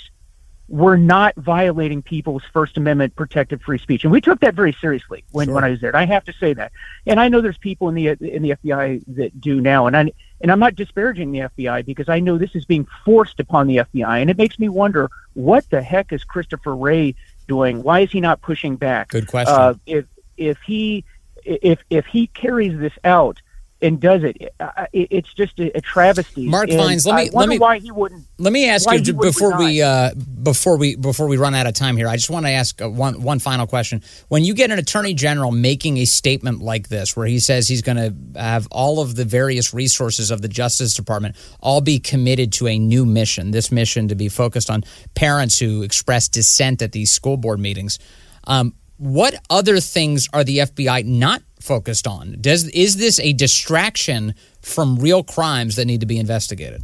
were 0.67 0.97
not 0.97 1.35
violating 1.35 2.01
people's 2.01 2.43
First 2.53 2.77
Amendment 2.77 3.15
protected 3.15 3.61
free 3.61 3.79
speech, 3.79 4.03
and 4.03 4.11
we 4.11 4.21
took 4.21 4.39
that 4.41 4.53
very 4.53 4.71
seriously 4.73 5.23
when, 5.31 5.47
sure. 5.47 5.55
when 5.55 5.63
I 5.63 5.69
was 5.71 5.81
there. 5.81 5.89
And 5.89 5.97
I 5.97 6.05
have 6.05 6.23
to 6.25 6.33
say 6.33 6.53
that, 6.53 6.71
and 7.07 7.19
I 7.19 7.27
know 7.27 7.41
there's 7.41 7.57
people 7.57 7.89
in 7.89 7.95
the 7.95 8.07
in 8.07 8.43
the 8.43 8.51
FBI 8.51 9.03
that 9.15 9.41
do 9.41 9.61
now, 9.61 9.87
and 9.87 9.97
I 9.97 10.11
and 10.41 10.51
I'm 10.51 10.59
not 10.59 10.75
disparaging 10.75 11.31
the 11.31 11.39
FBI 11.39 11.85
because 11.85 12.09
I 12.09 12.19
know 12.19 12.37
this 12.37 12.55
is 12.55 12.65
being 12.65 12.87
forced 13.05 13.39
upon 13.39 13.67
the 13.67 13.77
FBI, 13.77 14.21
and 14.21 14.29
it 14.29 14.37
makes 14.37 14.59
me 14.59 14.69
wonder 14.69 15.09
what 15.33 15.69
the 15.69 15.81
heck 15.81 16.13
is 16.13 16.23
Christopher 16.23 16.75
Wray 16.75 17.15
doing? 17.47 17.83
Why 17.83 18.01
is 18.01 18.11
he 18.11 18.21
not 18.21 18.41
pushing 18.41 18.77
back? 18.77 19.09
Good 19.09 19.27
question. 19.27 19.53
Uh, 19.53 19.73
if 19.85 20.05
if 20.37 20.57
he 20.65 21.03
if 21.43 21.83
if 21.89 22.05
he 22.05 22.27
carries 22.27 22.79
this 22.79 22.93
out 23.03 23.41
and 23.81 23.99
does 23.99 24.23
it. 24.23 24.53
It's 24.93 25.33
just 25.33 25.59
a, 25.59 25.79
travesty. 25.81 26.45
Mark 26.45 26.69
Vines, 26.69 27.05
let 27.05 27.15
me 27.15 27.29
let 27.31 27.47
me 27.47 27.57
why 27.57 27.79
he 27.79 27.91
wouldn't. 27.91 28.25
Let 28.37 28.51
me 28.51 28.69
ask 28.69 28.89
you 28.91 29.13
before 29.13 29.57
we 29.57 29.81
uh, 29.81 30.13
before 30.13 30.77
we 30.77 30.95
before 30.95 31.27
we 31.27 31.37
run 31.37 31.55
out 31.55 31.67
of 31.67 31.73
time 31.73 31.95
here. 31.95 32.07
I 32.07 32.15
just 32.15 32.29
want 32.29 32.45
to 32.45 32.51
ask 32.51 32.81
uh, 32.81 32.89
one 32.89 33.21
one 33.21 33.39
final 33.39 33.67
question. 33.67 34.03
When 34.27 34.43
you 34.43 34.53
get 34.53 34.71
an 34.71 34.79
attorney 34.79 35.13
general 35.13 35.51
making 35.51 35.97
a 35.97 36.05
statement 36.05 36.61
like 36.61 36.89
this, 36.89 37.15
where 37.15 37.27
he 37.27 37.39
says 37.39 37.67
he's 37.67 37.81
going 37.81 37.97
to 37.97 38.39
have 38.39 38.67
all 38.71 38.99
of 38.99 39.15
the 39.15 39.25
various 39.25 39.73
resources 39.73 40.31
of 40.31 40.41
the 40.41 40.49
Justice 40.49 40.93
Department 40.93 41.35
all 41.61 41.81
be 41.81 41.99
committed 41.99 42.51
to 42.53 42.67
a 42.67 42.77
new 42.77 43.05
mission, 43.05 43.51
this 43.51 43.71
mission 43.71 44.09
to 44.09 44.15
be 44.15 44.29
focused 44.29 44.69
on 44.69 44.83
parents 45.15 45.57
who 45.57 45.83
express 45.83 46.27
dissent 46.27 46.81
at 46.81 46.91
these 46.91 47.11
school 47.11 47.37
board 47.37 47.59
meetings. 47.59 47.99
Um, 48.45 48.73
what 48.99 49.33
other 49.49 49.79
things 49.79 50.27
are 50.33 50.43
the 50.43 50.59
FBI 50.59 51.05
not 51.05 51.41
focused 51.59 52.05
on? 52.05 52.35
Does 52.39 52.67
is 52.69 52.97
this 52.97 53.19
a 53.21 53.33
distraction 53.33 54.35
from 54.61 54.97
real 54.97 55.23
crimes 55.23 55.77
that 55.77 55.85
need 55.85 56.01
to 56.01 56.05
be 56.05 56.19
investigated? 56.19 56.83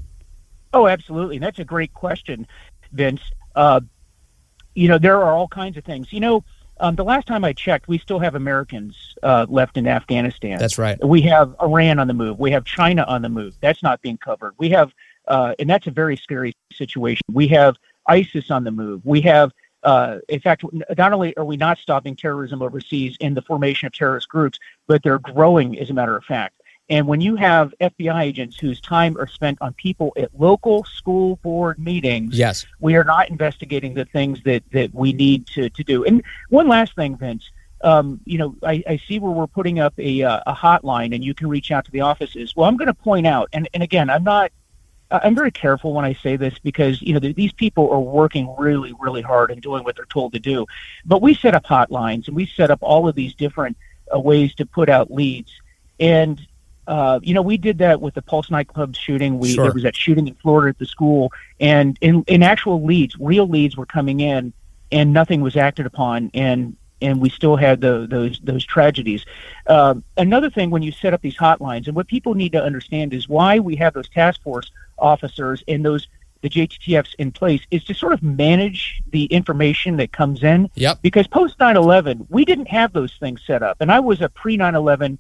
Oh, 0.74 0.88
absolutely. 0.88 1.38
That's 1.40 1.60
a 1.60 1.66
great 1.66 1.94
question, 1.94 2.48
Vince. 2.94 3.22
Uh, 3.54 3.82
you 4.76 4.88
know, 4.88 4.98
there 4.98 5.22
are 5.22 5.34
all 5.34 5.48
kinds 5.48 5.78
of 5.78 5.84
things. 5.84 6.12
You 6.12 6.22
know, 6.22 6.44
um, 6.80 6.96
the 6.96 7.04
last 7.04 7.28
time 7.28 7.44
I 7.44 7.52
checked, 7.52 7.88
we 7.88 7.98
still 7.98 8.20
have 8.20 8.36
Americans 8.36 9.16
uh, 9.22 9.46
left 9.50 9.78
in 9.78 9.86
Afghanistan. 9.86 10.58
That's 10.58 10.78
right. 10.78 11.02
We 11.06 11.22
have 11.24 11.54
Iran 11.62 12.00
on 12.00 12.08
the 12.08 12.14
move. 12.14 12.40
We 12.40 12.52
have 12.52 12.64
China 12.66 13.04
on 13.08 13.22
the 13.22 13.30
move. 13.30 13.56
That's 13.60 13.84
not 13.84 14.02
being 14.02 14.18
covered. 14.18 14.54
We 14.58 14.70
have, 14.70 14.94
uh, 15.28 15.56
and 15.60 15.70
that's 15.70 15.88
a 15.88 15.92
very 15.92 16.16
scary 16.16 16.54
situation. 16.74 17.24
We 17.32 17.48
have 17.50 17.76
ISIS 18.08 18.52
on 18.52 18.64
the 18.64 18.72
move. 18.72 19.02
We 19.06 19.22
have 19.22 19.52
uh, 19.86 20.18
in 20.28 20.40
fact, 20.40 20.64
not 20.98 21.14
only 21.14 21.38
are 21.38 21.46
we 21.46 21.56
not 21.56 21.78
stopping 21.78 22.16
terrorism 22.16 22.62
overseas 22.62 23.16
in 23.20 23.36
the 23.36 23.42
formation 23.42 23.86
of 23.86 23.94
terrorist 23.94 24.28
groups, 24.28 24.60
but 24.88 25.04
they're 25.04 25.20
growing, 25.20 25.80
as 25.80 25.92
a 25.92 25.94
matter 25.94 26.18
of 26.18 26.26
fact. 26.26 26.60
And 26.90 27.08
when 27.08 27.22
you 27.22 27.36
have 27.36 27.74
FBI 27.80 28.22
agents 28.22 28.60
whose 28.60 28.80
time 28.82 29.18
are 29.18 29.28
spent 29.28 29.60
on 29.62 29.74
people 29.74 30.14
at 30.18 30.30
local 30.40 30.84
school 30.84 31.38
board 31.38 31.80
meetings, 31.80 32.38
yes, 32.38 32.66
we 32.80 32.96
are 32.96 33.04
not 33.04 33.30
investigating 33.30 33.94
the 33.94 34.06
things 34.06 34.42
that, 34.44 34.64
that 34.72 34.94
we 34.94 35.14
need 35.14 35.48
to, 35.48 35.70
to 35.70 35.84
do. 35.84 36.04
And 36.04 36.24
one 36.50 36.68
last 36.68 36.96
thing, 36.96 37.18
Vince, 37.18 37.50
um, 37.82 38.20
you 38.26 38.38
know, 38.38 38.56
I, 38.64 38.84
I, 38.88 38.98
see 38.98 39.20
where 39.20 39.32
we're 39.32 39.48
putting 39.48 39.80
up 39.80 39.94
a, 40.00 40.24
uh, 40.24 40.42
a 40.48 40.54
hotline 40.54 41.14
and 41.14 41.24
you 41.24 41.34
can 41.34 41.48
reach 41.48 41.72
out 41.72 41.86
to 41.86 41.92
the 41.92 42.02
offices. 42.02 42.56
Well, 42.56 42.68
I'm 42.68 42.78
going 42.78 42.88
to 42.88 42.94
point 42.96 43.28
out, 43.28 43.50
and, 43.54 43.68
and 43.74 43.84
again, 43.84 44.10
I'm 44.10 44.24
not 44.24 44.52
I'm 45.12 45.36
very 45.36 45.52
careful 45.52 45.94
when 45.94 46.06
I 46.06 46.14
say 46.14 46.36
this 46.36 46.58
because 46.60 47.02
you 47.02 47.14
know 47.14 47.20
these 47.20 47.54
people 47.54 47.90
are 47.92 48.00
working 48.00 48.54
really, 48.58 48.94
really 49.00 49.22
hard 49.22 49.52
and 49.52 49.62
doing 49.62 49.84
what 49.84 49.96
they're 49.96 50.06
told 50.06 50.34
to 50.34 50.40
do. 50.40 50.66
But 51.06 51.22
we 51.22 51.34
set 51.36 51.54
up 51.54 51.66
hotlines 51.66 52.28
and 52.28 52.36
we 52.36 52.46
set 52.48 52.72
up 52.72 52.80
all 52.82 53.08
of 53.08 53.16
these 53.16 53.34
different 53.36 53.78
uh, 54.14 54.20
ways 54.20 54.56
to 54.56 54.66
put 54.66 54.90
out 54.90 55.12
leads. 55.12 55.52
And 56.00 56.46
uh, 56.88 57.20
you 57.24 57.34
know, 57.34 57.42
we 57.42 57.58
did 57.58 57.80
that 57.80 58.02
with 58.02 58.14
the 58.14 58.22
Pulse 58.22 58.52
nightclub 58.52 58.96
shooting. 58.96 59.40
We 59.40 59.54
sure. 59.54 59.66
there 59.66 59.74
was 59.74 59.84
that 59.84 59.96
shooting 59.96 60.28
in 60.28 60.36
Florida 60.36 60.70
at 60.70 60.80
the 60.80 60.86
school, 60.86 61.32
and 61.60 61.98
in 62.02 62.24
in 62.28 62.44
actual 62.44 62.84
leads, 62.84 63.16
real 63.20 63.48
leads 63.48 63.76
were 63.76 63.86
coming 63.86 64.20
in, 64.20 64.54
and 64.92 65.14
nothing 65.14 65.42
was 65.42 65.56
acted 65.56 65.86
upon. 65.86 66.32
And 66.34 66.76
and 67.06 67.22
we 67.22 67.30
still 67.30 67.56
had 67.56 67.82
the, 67.82 68.08
those 68.10 68.40
those 68.44 68.66
tragedies. 68.66 69.26
Uh, 69.68 69.96
another 70.18 70.50
thing, 70.50 70.70
when 70.70 70.82
you 70.82 70.92
set 70.92 71.14
up 71.14 71.22
these 71.22 71.38
hotlines, 71.38 71.88
and 71.88 71.96
what 71.96 72.08
people 72.08 72.34
need 72.34 72.52
to 72.54 72.64
understand 72.64 73.14
is 73.14 73.30
why 73.30 73.60
we 73.60 73.76
have 73.76 73.94
those 73.94 74.10
task 74.10 74.42
force 74.42 74.72
officers 74.98 75.64
and 75.68 75.86
those 75.86 76.08
the 76.42 76.50
JTTFs 76.50 77.16
in 77.18 77.32
place 77.32 77.62
is 77.72 77.84
to 77.86 77.94
sort 77.96 78.14
of 78.14 78.22
manage 78.22 79.02
the 79.10 79.26
information 79.26 79.98
that 79.98 80.12
comes 80.12 80.44
in. 80.44 80.70
Yep. 80.76 81.00
Because 81.02 81.28
post 81.28 81.58
9/11, 81.58 82.28
we 82.30 82.46
didn't 82.46 82.68
have 82.68 82.94
those 82.94 83.14
things 83.20 83.42
set 83.46 83.64
up, 83.64 83.78
and 83.80 83.92
I 83.92 84.00
was 84.00 84.22
a 84.22 84.30
pre 84.30 84.58
9/11. 84.58 85.18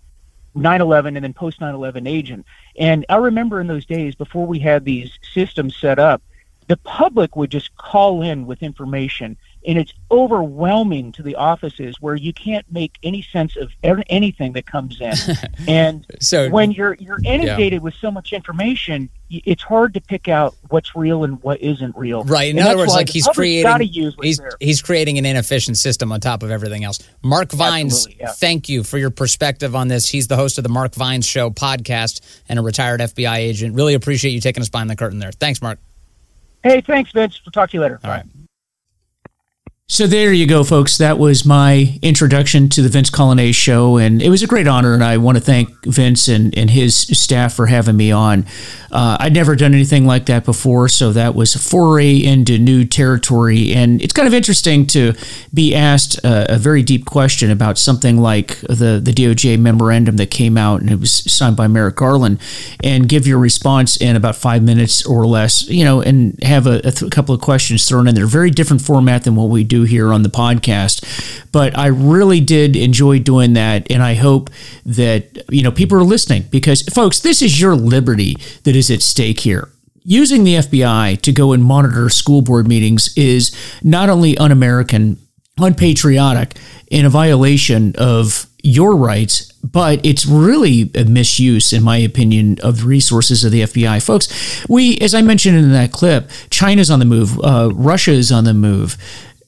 9/11 0.56 1.18
and 1.18 1.24
then 1.26 1.34
post 1.34 1.60
9/11 1.60 2.08
agent. 2.08 2.46
And 2.80 3.06
I 3.10 3.18
remember 3.18 3.60
in 3.60 3.68
those 3.68 3.86
days 3.86 4.16
before 4.16 4.48
we 4.48 4.58
had 4.58 4.86
these 4.86 5.12
systems 5.34 5.76
set 5.76 6.00
up, 6.00 6.22
the 6.68 6.78
public 6.78 7.36
would 7.36 7.52
just 7.52 7.76
call 7.76 8.22
in 8.22 8.46
with 8.46 8.64
information 8.64 9.38
and 9.68 9.78
it's 9.78 9.94
overwhelming 10.12 11.12
to 11.14 11.24
the 11.24 11.36
offices 11.36 12.00
where 12.00 12.16
you 12.16 12.34
can't 12.34 12.66
make 12.72 12.98
any 13.04 13.22
sense 13.22 13.56
of 13.56 13.72
anything 13.84 14.54
that 14.54 14.66
comes 14.66 15.00
in. 15.02 15.14
and 15.68 16.06
so 16.20 16.50
when 16.50 16.72
you're 16.72 16.96
you're 16.96 17.20
inundated 17.24 17.74
yeah. 17.74 17.80
with 17.80 17.94
so 17.96 18.12
much 18.12 18.34
information, 18.34 19.10
it's 19.30 19.64
hard 19.64 19.94
to 19.96 20.02
pick 20.02 20.28
out 20.28 20.56
what's 20.70 20.96
real 20.96 21.24
and 21.24 21.42
what 21.42 21.62
isn't 21.62 21.96
real. 21.98 22.24
Right. 22.24 22.50
In 22.50 22.60
and 22.60 22.68
other 22.68 22.78
words, 22.78 22.94
like 22.94 23.10
he's 23.10 23.28
creating 23.28 24.16
he's 24.22 24.40
he's 24.60 24.82
creating 24.82 25.18
an 25.18 25.26
inefficient 25.26 25.78
system 25.78 26.12
on 26.12 26.20
top 26.20 26.44
of 26.44 26.52
everything 26.52 26.84
else. 26.84 27.00
Mark 27.24 27.52
Vines, 27.52 28.08
yeah. 28.20 28.32
thank 28.32 28.70
you 28.70 28.84
for 28.84 28.98
your 28.98 29.10
perspective 29.10 29.76
on 29.76 29.88
this. 29.88 30.08
He's 30.08 30.28
the 30.28 30.36
host 30.36 30.58
of 30.58 30.64
the 30.64 30.70
Mark 30.70 30.94
Vines 30.94 31.26
Show 31.26 31.50
podcast 31.50 32.22
and 32.48 32.60
a 32.60 32.62
retired 32.62 33.00
FBI 33.02 33.38
agent. 33.38 33.76
Really 33.76 33.94
appreciate 33.94 34.32
you 34.32 34.42
taking 34.42 34.62
us 34.62 34.70
behind 34.70 34.90
the 34.90 34.96
curtain 34.96 35.20
there. 35.20 35.32
Thanks, 35.32 35.62
Mark. 35.62 35.80
Hey, 36.64 36.82
thanks, 36.82 37.12
Vince. 37.12 37.40
We'll 37.46 37.52
talk 37.52 37.70
to 37.72 37.78
you 37.78 37.82
later. 37.82 38.00
All 38.04 38.10
Bye. 38.10 38.18
right. 38.18 38.26
So 39.88 40.08
there 40.08 40.34
you 40.34 40.48
go, 40.48 40.64
folks. 40.64 40.98
That 40.98 41.20
was 41.20 41.46
my 41.46 42.00
introduction 42.02 42.70
to 42.70 42.82
the 42.82 42.90
Vince 42.90 43.12
Coglianese 43.12 43.54
show, 43.54 43.98
and 43.98 44.20
it 44.20 44.30
was 44.30 44.42
a 44.42 44.48
great 44.48 44.68
honor. 44.68 44.96
And 44.96 45.04
I 45.04 45.18
want 45.18 45.38
to 45.38 45.44
thank 45.44 45.70
Vince 45.86 46.28
and, 46.28 46.58
and 46.58 46.72
his 46.72 46.98
staff 46.98 47.54
for 47.54 47.68
having 47.68 47.96
me 47.96 48.12
on. 48.12 48.48
Uh, 48.92 49.18
I'd 49.20 49.34
never 49.34 49.56
done 49.56 49.76
anything 49.76 50.08
like 50.08 50.26
that 50.26 50.44
before, 50.44 50.90
so 50.90 51.12
that 51.12 51.36
was 51.36 51.54
a 51.54 51.60
foray 51.60 52.16
into 52.16 52.58
new 52.58 52.84
territory. 52.84 53.74
And 53.74 54.02
it's 54.02 54.12
kind 54.12 54.28
of 54.28 54.34
interesting 54.34 54.88
to 54.88 55.14
be 55.54 55.76
asked 55.76 56.18
a, 56.24 56.56
a 56.56 56.58
very 56.58 56.82
deep 56.82 57.06
question 57.06 57.52
about 57.52 57.78
something 57.78 58.18
like 58.18 58.58
the 58.62 59.00
the 59.04 59.14
DOJ 59.14 59.60
memorandum 59.60 60.18
that 60.18 60.32
came 60.32 60.58
out 60.58 60.82
and 60.82 60.90
it 60.90 61.00
was 61.00 61.12
signed 61.32 61.58
by 61.58 61.68
Merrick 61.68 61.98
Garland, 61.98 62.40
and 62.84 63.08
give 63.08 63.28
your 63.28 63.38
response 63.38 63.98
in 63.98 64.16
about 64.16 64.36
five 64.36 64.64
minutes 64.64 65.06
or 65.06 65.28
less. 65.28 65.70
You 65.70 65.84
know, 65.84 66.02
and 66.02 66.42
have 66.44 66.66
a, 66.66 66.80
a 66.84 66.92
th- 66.92 67.12
couple 67.12 67.36
of 67.36 67.42
questions 67.42 67.88
thrown 67.88 68.08
in 68.08 68.16
there. 68.16 68.26
Very 68.26 68.50
different 68.50 68.82
format 68.82 69.26
than 69.26 69.36
what 69.36 69.50
we 69.50 69.64
do 69.64 69.75
do 69.76 69.84
here 69.84 70.14
on 70.14 70.24
the 70.24 70.30
podcast. 70.30 71.04
But 71.52 71.78
I 71.78 71.88
really 71.88 72.40
did 72.40 72.76
enjoy 72.76 73.20
doing 73.20 73.54
that, 73.54 73.90
and 73.92 74.02
I 74.04 74.16
hope 74.16 74.50
that 74.86 75.46
you 75.50 75.64
know 75.64 75.72
people 75.72 75.98
are 75.98 76.04
listening 76.04 76.44
because, 76.50 76.82
folks, 76.84 77.20
this 77.20 77.42
is 77.42 77.60
your 77.60 77.76
liberty 77.76 78.36
that 78.64 78.76
is 78.76 78.90
at 78.92 79.02
stake 79.02 79.42
here 79.42 79.70
using 80.06 80.44
the 80.44 80.56
FBI 80.56 81.20
to 81.22 81.32
go 81.32 81.52
and 81.52 81.64
monitor 81.64 82.10
school 82.10 82.42
board 82.42 82.68
meetings 82.68 83.12
is 83.18 83.56
not 83.84 84.08
only 84.08 84.38
un 84.38 84.52
American, 84.52 85.18
unpatriotic, 85.58 86.56
and 86.92 87.08
a 87.08 87.10
violation 87.10 87.94
of 87.98 88.46
your 88.62 88.96
rights, 88.96 89.52
but 89.64 90.04
it's 90.06 90.26
really 90.26 90.92
a 90.96 91.04
misuse, 91.06 91.74
in 91.74 91.84
my 91.84 91.98
opinion, 91.98 92.58
of 92.62 92.82
the 92.82 92.86
resources 92.86 93.44
of 93.44 93.52
the 93.52 93.62
FBI. 93.62 94.04
Folks, 94.04 94.66
we, 94.70 94.98
as 95.00 95.14
I 95.14 95.22
mentioned 95.22 95.58
in 95.58 95.72
that 95.72 95.92
clip, 95.92 96.30
China's 96.50 96.92
on 96.92 97.00
the 97.00 97.06
move, 97.06 97.40
uh, 97.44 97.70
Russia 97.74 98.12
is 98.12 98.32
on 98.32 98.44
the 98.44 98.54
move. 98.54 98.98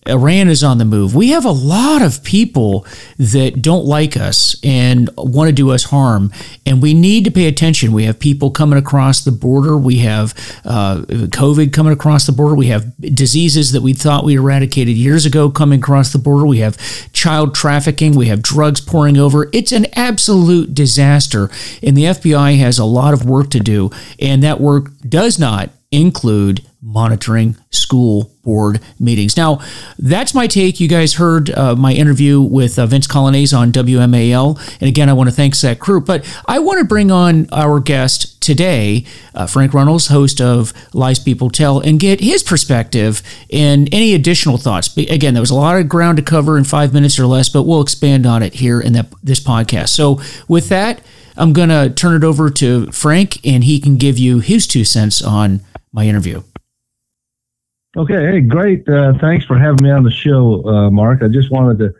Iran 0.07 0.47
is 0.47 0.63
on 0.63 0.77
the 0.77 0.85
move. 0.85 1.15
We 1.15 1.29
have 1.29 1.45
a 1.45 1.51
lot 1.51 2.01
of 2.01 2.23
people 2.23 2.85
that 3.17 3.61
don't 3.61 3.85
like 3.85 4.17
us 4.17 4.55
and 4.63 5.09
want 5.17 5.49
to 5.49 5.53
do 5.53 5.71
us 5.71 5.85
harm, 5.85 6.31
and 6.65 6.81
we 6.81 6.93
need 6.93 7.25
to 7.25 7.31
pay 7.31 7.47
attention. 7.47 7.91
We 7.91 8.05
have 8.05 8.19
people 8.19 8.51
coming 8.51 8.79
across 8.79 9.23
the 9.23 9.31
border. 9.31 9.77
We 9.77 9.99
have 9.99 10.33
uh, 10.65 11.01
COVID 11.07 11.73
coming 11.73 11.93
across 11.93 12.25
the 12.25 12.31
border. 12.31 12.55
We 12.55 12.67
have 12.67 12.95
diseases 12.99 13.71
that 13.71 13.81
we 13.81 13.93
thought 13.93 14.23
we 14.23 14.35
eradicated 14.35 14.95
years 14.95 15.25
ago 15.25 15.49
coming 15.49 15.79
across 15.79 16.11
the 16.13 16.19
border. 16.19 16.45
We 16.45 16.59
have 16.59 16.77
child 17.13 17.55
trafficking. 17.55 18.15
We 18.15 18.27
have 18.27 18.41
drugs 18.41 18.81
pouring 18.81 19.17
over. 19.17 19.49
It's 19.53 19.71
an 19.71 19.87
absolute 19.93 20.73
disaster, 20.73 21.49
and 21.83 21.95
the 21.95 22.05
FBI 22.05 22.57
has 22.59 22.79
a 22.79 22.85
lot 22.85 23.13
of 23.13 23.25
work 23.25 23.49
to 23.51 23.59
do, 23.59 23.91
and 24.19 24.43
that 24.43 24.59
work 24.59 24.91
does 25.07 25.39
not 25.39 25.69
include 25.91 26.61
monitoring 26.81 27.55
school 27.69 28.31
board 28.43 28.79
meetings. 28.99 29.35
Now, 29.35 29.59
that's 29.97 30.33
my 30.33 30.47
take. 30.47 30.79
You 30.79 30.87
guys 30.87 31.15
heard 31.15 31.49
uh, 31.49 31.75
my 31.75 31.93
interview 31.93 32.41
with 32.41 32.77
uh, 32.77 32.85
Vince 32.85 33.07
Coglianese 33.07 33.57
on 33.57 33.71
WMAL. 33.71 34.77
And 34.79 34.87
again, 34.87 35.09
I 35.09 35.13
want 35.13 35.29
to 35.29 35.35
thank 35.35 35.57
that 35.57 35.79
crew. 35.79 36.01
But 36.01 36.25
I 36.45 36.59
want 36.59 36.79
to 36.79 36.85
bring 36.85 37.11
on 37.11 37.47
our 37.51 37.79
guest 37.79 38.41
today, 38.41 39.05
uh, 39.33 39.47
Frank 39.47 39.73
Runnels, 39.73 40.07
host 40.07 40.39
of 40.39 40.73
Lies 40.93 41.19
People 41.19 41.49
Tell, 41.49 41.79
and 41.79 41.99
get 41.99 42.19
his 42.19 42.43
perspective 42.43 43.21
and 43.51 43.93
any 43.93 44.13
additional 44.13 44.57
thoughts. 44.57 44.95
Again, 44.97 45.33
there 45.33 45.41
was 45.41 45.51
a 45.51 45.55
lot 45.55 45.77
of 45.77 45.89
ground 45.89 46.17
to 46.17 46.23
cover 46.23 46.57
in 46.57 46.63
five 46.63 46.93
minutes 46.93 47.19
or 47.19 47.25
less, 47.25 47.49
but 47.49 47.63
we'll 47.63 47.81
expand 47.81 48.25
on 48.25 48.43
it 48.43 48.55
here 48.55 48.79
in 48.79 48.93
this 49.23 49.39
podcast. 49.39 49.89
So, 49.89 50.21
with 50.47 50.69
that, 50.69 51.01
I'm 51.37 51.53
going 51.53 51.69
to 51.69 51.89
turn 51.89 52.15
it 52.15 52.23
over 52.23 52.49
to 52.49 52.91
Frank, 52.91 53.45
and 53.45 53.63
he 53.63 53.79
can 53.79 53.97
give 53.97 54.17
you 54.17 54.39
his 54.39 54.67
two 54.67 54.83
cents 54.83 55.21
on 55.21 55.61
my 55.91 56.05
interview. 56.05 56.43
Okay, 57.95 58.31
hey, 58.31 58.41
great. 58.41 58.87
Uh, 58.87 59.13
thanks 59.19 59.45
for 59.45 59.57
having 59.57 59.83
me 59.83 59.89
on 59.89 60.03
the 60.03 60.11
show, 60.11 60.63
uh, 60.67 60.91
Mark. 60.91 61.23
I 61.23 61.27
just 61.27 61.49
wanted 61.49 61.79
to 61.79 61.95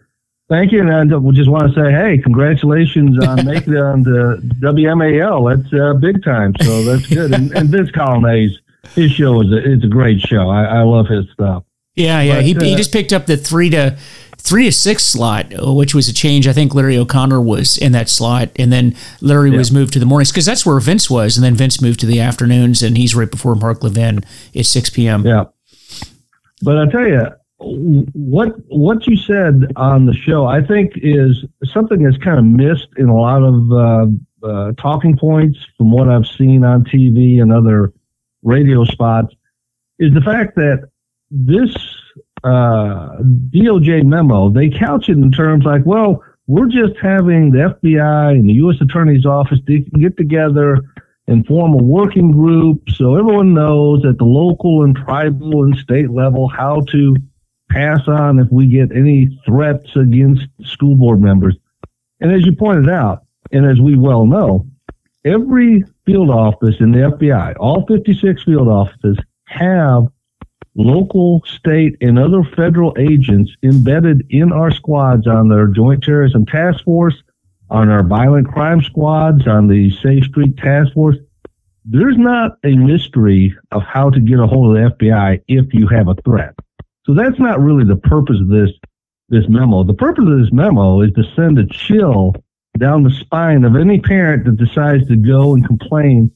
thank 0.50 0.72
you, 0.72 0.82
and 0.82 0.92
I 0.92 1.32
just 1.32 1.50
want 1.50 1.74
to 1.74 1.74
say, 1.74 1.92
hey, 1.92 2.18
congratulations 2.18 3.26
on 3.26 3.46
making 3.46 3.74
it 3.74 3.80
on 3.80 4.04
the 4.04 4.40
WMAL. 4.60 5.56
That's 5.56 5.74
uh, 5.74 5.94
big 5.94 6.24
time, 6.24 6.54
so 6.62 6.84
that's 6.84 7.08
good. 7.14 7.34
and, 7.34 7.52
and 7.52 7.70
Vince 7.70 7.92
Coglianese, 7.92 8.58
his 8.94 9.12
show 9.12 9.42
is 9.42 9.52
a, 9.52 9.72
it's 9.72 9.84
a 9.84 9.88
great 9.88 10.22
show. 10.22 10.50
I, 10.50 10.66
I 10.66 10.82
love 10.84 11.08
his 11.08 11.30
stuff. 11.32 11.64
Yeah, 11.96 12.22
yeah. 12.22 12.36
But, 12.36 12.46
he, 12.46 12.54
he 12.54 12.74
uh, 12.74 12.78
just 12.78 12.92
picked 12.92 13.12
up 13.12 13.26
the 13.26 13.38
three 13.38 13.72
to 13.72 13.98
three 14.48 14.66
to 14.66 14.72
six 14.72 15.04
slot, 15.04 15.48
which 15.58 15.94
was 15.94 16.08
a 16.08 16.14
change. 16.14 16.48
I 16.48 16.54
think 16.54 16.74
Larry 16.74 16.98
O'Connor 16.98 17.42
was 17.42 17.78
in 17.78 17.92
that 17.92 18.10
slot, 18.10 18.50
and 18.56 18.72
then 18.72 18.96
Larry 19.22 19.52
yeah. 19.52 19.58
was 19.58 19.72
moved 19.72 19.94
to 19.94 20.00
the 20.00 20.06
mornings 20.06 20.32
because 20.32 20.46
that's 20.46 20.66
where 20.66 20.80
Vince 20.80 21.10
was, 21.10 21.38
and 21.38 21.44
then 21.44 21.56
Vince 21.56 21.82
moved 21.82 22.00
to 22.02 22.06
the 22.06 22.20
afternoons, 22.20 22.82
and 22.82 22.98
he's 22.98 23.16
right 23.16 23.30
before 23.30 23.56
Mark 23.56 23.84
Levin 23.84 24.24
at 24.56 24.66
six 24.66 24.90
p.m. 24.90 25.26
Yeah. 25.26 25.46
But 26.62 26.78
I 26.78 26.86
tell 26.88 27.08
you, 27.08 27.28
what 28.14 28.56
what 28.68 29.06
you 29.08 29.18
said 29.18 29.72
on 29.76 30.06
the 30.06 30.14
show, 30.14 30.46
I 30.46 30.62
think, 30.62 30.94
is 30.96 31.44
something 31.66 32.02
that's 32.04 32.18
kind 32.18 32.40
of 32.40 32.46
missed 32.46 32.90
in 32.98 33.10
a 33.10 33.16
lot 33.16 33.44
of 33.44 33.72
uh, 33.72 34.48
uh, 34.48 34.72
talking 34.74 35.18
points 35.18 35.60
from 35.78 35.92
what 35.92 36.08
I've 36.08 36.28
seen 36.28 36.64
on 36.64 36.84
TV 36.84 37.42
and 37.42 37.52
other 37.52 37.94
radio 38.44 38.86
spots. 38.86 39.34
Is 40.00 40.14
the 40.14 40.22
fact 40.22 40.56
that 40.56 40.90
this 41.32 41.76
uh, 42.44 43.18
DOJ 43.54 44.06
memo 44.06 44.50
they 44.50 44.70
couch 44.70 45.10
it 45.10 45.18
in 45.18 45.32
terms 45.32 45.66
like, 45.66 45.86
well, 45.86 46.24
we're 46.48 46.68
just 46.68 46.98
having 47.02 47.52
the 47.52 47.76
FBI 47.84 48.32
and 48.32 48.48
the 48.48 48.54
U.S. 48.54 48.78
Attorney's 48.80 49.26
Office 49.26 49.60
get 49.66 50.16
together 50.18 50.78
and 51.28 51.46
form 51.46 51.74
a 51.74 51.84
working 51.84 52.32
group 52.32 52.90
so 52.96 53.16
everyone 53.16 53.54
knows 53.54 54.06
at 54.06 54.18
the 54.18 54.24
local 54.24 54.84
and 54.84 54.96
tribal 54.96 55.66
and 55.66 55.76
state 55.78 56.10
level 56.10 56.48
how 56.48 56.82
to 56.92 57.16
pass 57.70 58.08
on 58.08 58.40
if 58.40 58.48
we 58.50 58.68
get 58.68 58.96
any 58.96 59.28
threats 59.46 59.94
against 59.96 60.44
school 60.64 60.96
board 60.96 61.22
members. 61.22 61.56
And 62.22 62.32
as 62.32 62.46
you 62.46 62.56
pointed 62.56 62.90
out, 62.90 63.24
and 63.52 63.66
as 63.66 63.80
we 63.80 63.98
well 63.98 64.26
know, 64.26 64.66
every 65.26 65.84
field 66.06 66.30
office 66.30 66.76
in 66.80 66.92
the 66.92 67.00
FBI, 67.00 67.56
all 67.60 67.86
56 67.86 68.44
field 68.44 68.70
offices, 68.70 69.18
have 69.46 70.08
local, 70.78 71.44
state, 71.46 71.98
and 72.02 72.18
other 72.18 72.44
federal 72.56 72.96
agents 72.98 73.52
embedded 73.64 74.26
in 74.30 74.54
our 74.54 74.72
squads 74.72 75.28
on 75.28 75.50
their 75.50 75.68
Joint 75.68 76.04
Terrorism 76.04 76.46
Task 76.46 76.84
Force 76.86 77.16
on 77.70 77.90
our 77.90 78.04
violent 78.04 78.48
crime 78.48 78.82
squads, 78.82 79.46
on 79.48 79.68
the 79.68 79.92
Safe 79.98 80.24
Street 80.26 80.56
Task 80.58 80.94
Force. 80.94 81.18
There's 81.84 82.18
not 82.18 82.58
a 82.64 82.76
mystery 82.76 83.56
of 83.72 83.82
how 83.84 84.10
to 84.10 84.20
get 84.20 84.40
a 84.40 84.48
hold 84.48 84.78
of 84.78 84.98
the 85.00 85.06
FBI 85.06 85.42
if 85.48 85.74
you 85.74 85.88
have 85.88 86.08
a 86.08 86.16
threat. 86.16 86.54
So 87.06 87.14
that's 87.14 87.40
not 87.40 87.62
really 87.62 87.86
the 87.86 87.96
purpose 87.96 88.40
of 88.40 88.48
this 88.48 88.70
this 89.30 89.46
memo. 89.50 89.84
The 89.84 89.94
purpose 89.94 90.24
of 90.26 90.40
this 90.40 90.54
memo 90.54 91.02
is 91.02 91.12
to 91.14 91.24
send 91.36 91.60
a 91.60 91.66
chill 91.68 92.34
down 92.78 93.04
the 93.04 93.12
spine 93.12 93.66
of 93.66 93.76
any 93.76 94.00
parent 94.00 94.46
that 94.46 94.56
decides 94.56 95.06
to 95.08 95.18
go 95.18 95.54
and 95.54 95.66
complain 95.66 96.32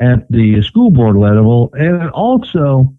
at 0.00 0.30
the 0.30 0.62
school 0.62 0.90
board 0.90 1.16
level, 1.16 1.70
and 1.72 2.08
also, 2.10 2.94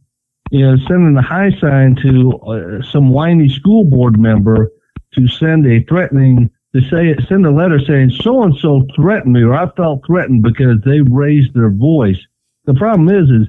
you 0.51 0.65
know, 0.65 0.77
sending 0.87 1.15
a 1.17 1.21
high 1.21 1.51
sign 1.59 1.95
to 1.97 2.31
uh, 2.39 2.81
some 2.83 3.09
whiny 3.09 3.49
school 3.49 3.83
board 3.83 4.19
member 4.19 4.71
to 5.13 5.27
send 5.27 5.65
a 5.65 5.83
threatening 5.83 6.49
to 6.73 6.81
say 6.81 7.15
send 7.27 7.45
a 7.45 7.51
letter 7.51 7.79
saying 7.79 8.11
so 8.11 8.43
and 8.43 8.55
so 8.57 8.85
threatened 8.95 9.33
me 9.33 9.41
or 9.41 9.55
I 9.55 9.69
felt 9.71 10.05
threatened 10.05 10.43
because 10.43 10.79
they 10.85 11.01
raised 11.01 11.53
their 11.53 11.71
voice. 11.71 12.19
The 12.65 12.75
problem 12.75 13.09
is 13.09 13.29
is 13.29 13.47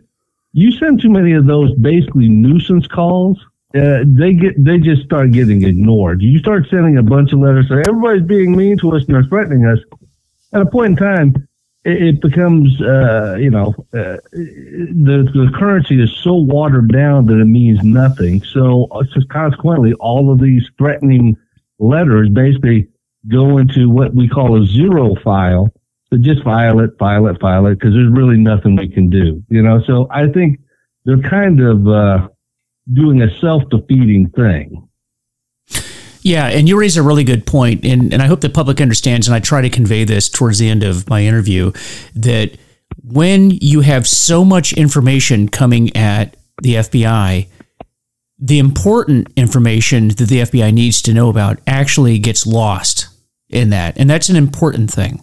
you 0.52 0.72
send 0.72 1.00
too 1.00 1.10
many 1.10 1.32
of 1.32 1.46
those 1.46 1.72
basically 1.74 2.28
nuisance 2.28 2.86
calls, 2.86 3.38
uh, 3.74 4.04
they 4.04 4.32
get 4.32 4.62
they 4.62 4.78
just 4.78 5.02
start 5.02 5.32
getting 5.32 5.64
ignored. 5.64 6.22
You 6.22 6.38
start 6.38 6.66
sending 6.70 6.96
a 6.96 7.02
bunch 7.02 7.32
of 7.32 7.40
letters 7.40 7.68
saying 7.68 7.84
everybody's 7.86 8.26
being 8.26 8.56
mean 8.56 8.78
to 8.78 8.96
us 8.96 9.04
and 9.04 9.14
they're 9.14 9.24
threatening 9.24 9.66
us. 9.66 9.78
At 10.52 10.62
a 10.62 10.66
point 10.66 10.92
in 10.92 10.96
time, 10.96 11.48
it, 11.84 12.20
becomes 12.20 12.80
uh, 12.80 13.36
you 13.38 13.50
know 13.50 13.74
uh, 13.94 14.16
the 14.32 15.28
the 15.32 15.50
currency 15.54 16.02
is 16.02 16.14
so 16.22 16.34
watered 16.34 16.92
down 16.92 17.26
that 17.26 17.40
it 17.40 17.46
means 17.46 17.82
nothing. 17.82 18.42
So, 18.42 18.88
so 19.12 19.20
consequently, 19.30 19.94
all 19.94 20.32
of 20.32 20.40
these 20.40 20.68
threatening 20.78 21.36
letters 21.78 22.28
basically 22.28 22.88
go 23.28 23.58
into 23.58 23.88
what 23.88 24.14
we 24.14 24.28
call 24.28 24.62
a 24.62 24.66
zero 24.66 25.14
file. 25.16 25.72
So 26.12 26.18
just 26.18 26.42
file 26.42 26.80
it, 26.80 26.90
file 26.98 27.28
it, 27.28 27.40
file 27.40 27.66
it, 27.66 27.76
because 27.76 27.94
there's 27.94 28.10
really 28.10 28.36
nothing 28.36 28.76
we 28.76 28.88
can 28.88 29.08
do. 29.08 29.42
You 29.48 29.62
know, 29.62 29.82
so 29.86 30.08
I 30.10 30.26
think 30.26 30.60
they're 31.04 31.22
kind 31.22 31.60
of 31.60 31.86
uh, 31.88 32.28
doing 32.92 33.22
a 33.22 33.34
self 33.38 33.62
defeating 33.70 34.28
thing. 34.30 34.88
Yeah, 36.22 36.48
and 36.48 36.68
you 36.68 36.78
raise 36.78 36.96
a 36.96 37.02
really 37.02 37.24
good 37.24 37.46
point, 37.46 37.84
and, 37.84 38.12
and 38.12 38.22
I 38.22 38.26
hope 38.26 38.40
the 38.40 38.50
public 38.50 38.80
understands, 38.80 39.26
and 39.26 39.34
I 39.34 39.40
try 39.40 39.62
to 39.62 39.70
convey 39.70 40.04
this 40.04 40.28
towards 40.28 40.58
the 40.58 40.68
end 40.68 40.82
of 40.82 41.08
my 41.08 41.22
interview, 41.22 41.72
that 42.14 42.58
when 43.02 43.50
you 43.50 43.80
have 43.80 44.06
so 44.06 44.44
much 44.44 44.72
information 44.74 45.48
coming 45.48 45.96
at 45.96 46.36
the 46.62 46.74
FBI, 46.74 47.48
the 48.38 48.58
important 48.58 49.28
information 49.36 50.08
that 50.08 50.28
the 50.28 50.40
FBI 50.40 50.72
needs 50.72 51.02
to 51.02 51.14
know 51.14 51.28
about 51.28 51.60
actually 51.66 52.18
gets 52.18 52.46
lost 52.46 53.08
in 53.48 53.70
that. 53.70 53.98
And 53.98 54.08
that's 54.08 54.28
an 54.28 54.36
important 54.36 54.90
thing 54.90 55.22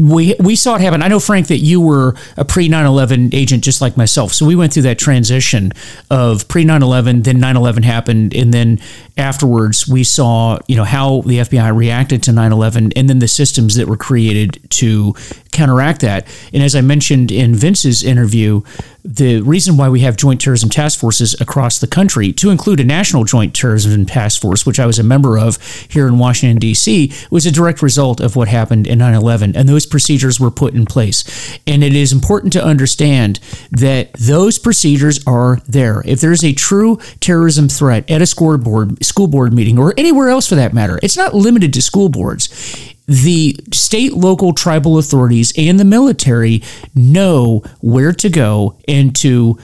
we 0.00 0.34
we 0.40 0.56
saw 0.56 0.76
it 0.76 0.80
happen. 0.80 1.02
I 1.02 1.08
know 1.08 1.20
Frank 1.20 1.48
that 1.48 1.58
you 1.58 1.82
were 1.82 2.14
a 2.38 2.46
pre 2.46 2.66
9/11 2.68 3.34
agent 3.34 3.62
just 3.62 3.82
like 3.82 3.94
myself. 3.94 4.32
So 4.32 4.46
we 4.46 4.56
went 4.56 4.72
through 4.72 4.84
that 4.84 4.98
transition 4.98 5.72
of 6.10 6.48
pre 6.48 6.64
9/11, 6.64 7.24
then 7.24 7.38
9/11 7.38 7.84
happened, 7.84 8.34
and 8.34 8.54
then 8.54 8.80
afterwards 9.18 9.86
we 9.86 10.02
saw 10.02 10.58
you 10.66 10.76
know 10.76 10.84
how 10.84 11.20
the 11.26 11.40
FBI 11.40 11.68
reacted 11.68 12.22
to 12.22 12.32
9/11, 12.32 12.92
and 12.96 13.10
then 13.10 13.18
the 13.18 13.28
systems 13.28 13.74
that 13.74 13.86
were 13.86 13.98
created 13.98 14.58
to 14.70 15.14
counteract 15.56 16.02
that. 16.02 16.26
And 16.52 16.62
as 16.62 16.76
I 16.76 16.82
mentioned 16.82 17.32
in 17.32 17.54
Vince's 17.54 18.02
interview, 18.02 18.62
the 19.06 19.40
reason 19.42 19.76
why 19.76 19.88
we 19.88 20.00
have 20.00 20.16
joint 20.16 20.40
terrorism 20.40 20.68
task 20.68 20.98
forces 20.98 21.40
across 21.40 21.78
the 21.78 21.86
country, 21.86 22.32
to 22.32 22.50
include 22.50 22.80
a 22.80 22.84
national 22.84 23.24
joint 23.24 23.54
terrorism 23.54 24.04
task 24.04 24.40
force, 24.40 24.66
which 24.66 24.80
I 24.80 24.86
was 24.86 24.98
a 24.98 25.04
member 25.04 25.38
of 25.38 25.62
here 25.88 26.08
in 26.08 26.18
Washington, 26.18 26.58
D.C., 26.58 27.12
was 27.30 27.46
a 27.46 27.52
direct 27.52 27.82
result 27.82 28.20
of 28.20 28.34
what 28.34 28.48
happened 28.48 28.86
in 28.86 28.98
9 28.98 29.14
11. 29.14 29.56
And 29.56 29.68
those 29.68 29.86
procedures 29.86 30.40
were 30.40 30.50
put 30.50 30.74
in 30.74 30.86
place. 30.86 31.58
And 31.66 31.84
it 31.84 31.94
is 31.94 32.12
important 32.12 32.52
to 32.54 32.64
understand 32.64 33.38
that 33.70 34.12
those 34.14 34.58
procedures 34.58 35.24
are 35.26 35.60
there. 35.68 36.02
If 36.04 36.20
there's 36.20 36.44
a 36.44 36.52
true 36.52 36.98
terrorism 37.20 37.68
threat 37.68 38.10
at 38.10 38.22
a 38.22 38.26
school 38.26 38.58
board, 38.58 39.04
school 39.04 39.28
board 39.28 39.52
meeting, 39.52 39.78
or 39.78 39.94
anywhere 39.96 40.28
else 40.28 40.48
for 40.48 40.56
that 40.56 40.72
matter, 40.72 40.98
it's 41.02 41.16
not 41.16 41.34
limited 41.34 41.72
to 41.74 41.82
school 41.82 42.08
boards 42.08 42.94
the 43.06 43.56
state, 43.72 44.12
local, 44.12 44.52
tribal 44.52 44.98
authorities 44.98 45.52
and 45.56 45.78
the 45.78 45.84
military 45.84 46.62
know 46.94 47.62
where 47.80 48.12
to 48.12 48.28
go 48.28 48.78
and 48.88 49.14
to 49.16 49.58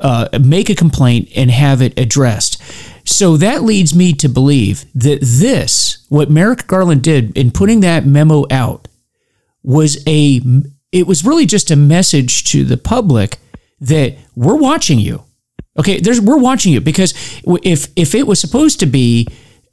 uh, 0.00 0.28
make 0.42 0.68
a 0.68 0.74
complaint 0.74 1.28
and 1.34 1.50
have 1.50 1.80
it 1.80 1.98
addressed. 1.98 2.62
So 3.08 3.36
that 3.38 3.62
leads 3.62 3.94
me 3.94 4.12
to 4.14 4.28
believe 4.28 4.84
that 4.94 5.20
this, 5.22 6.04
what 6.08 6.30
Merrick 6.30 6.66
Garland 6.66 7.02
did 7.02 7.36
in 7.36 7.50
putting 7.50 7.80
that 7.80 8.04
memo 8.04 8.44
out, 8.50 8.88
was 9.62 10.02
a 10.06 10.40
it 10.92 11.06
was 11.06 11.24
really 11.24 11.46
just 11.46 11.70
a 11.70 11.76
message 11.76 12.44
to 12.44 12.64
the 12.64 12.76
public 12.76 13.38
that 13.80 14.16
we're 14.34 14.56
watching 14.56 14.98
you. 14.98 15.24
Okay, 15.78 16.00
there's 16.00 16.20
we're 16.20 16.38
watching 16.38 16.72
you 16.72 16.80
because 16.80 17.12
if 17.62 17.88
if 17.96 18.14
it 18.14 18.26
was 18.26 18.40
supposed 18.40 18.80
to 18.80 18.86
be 18.86 19.26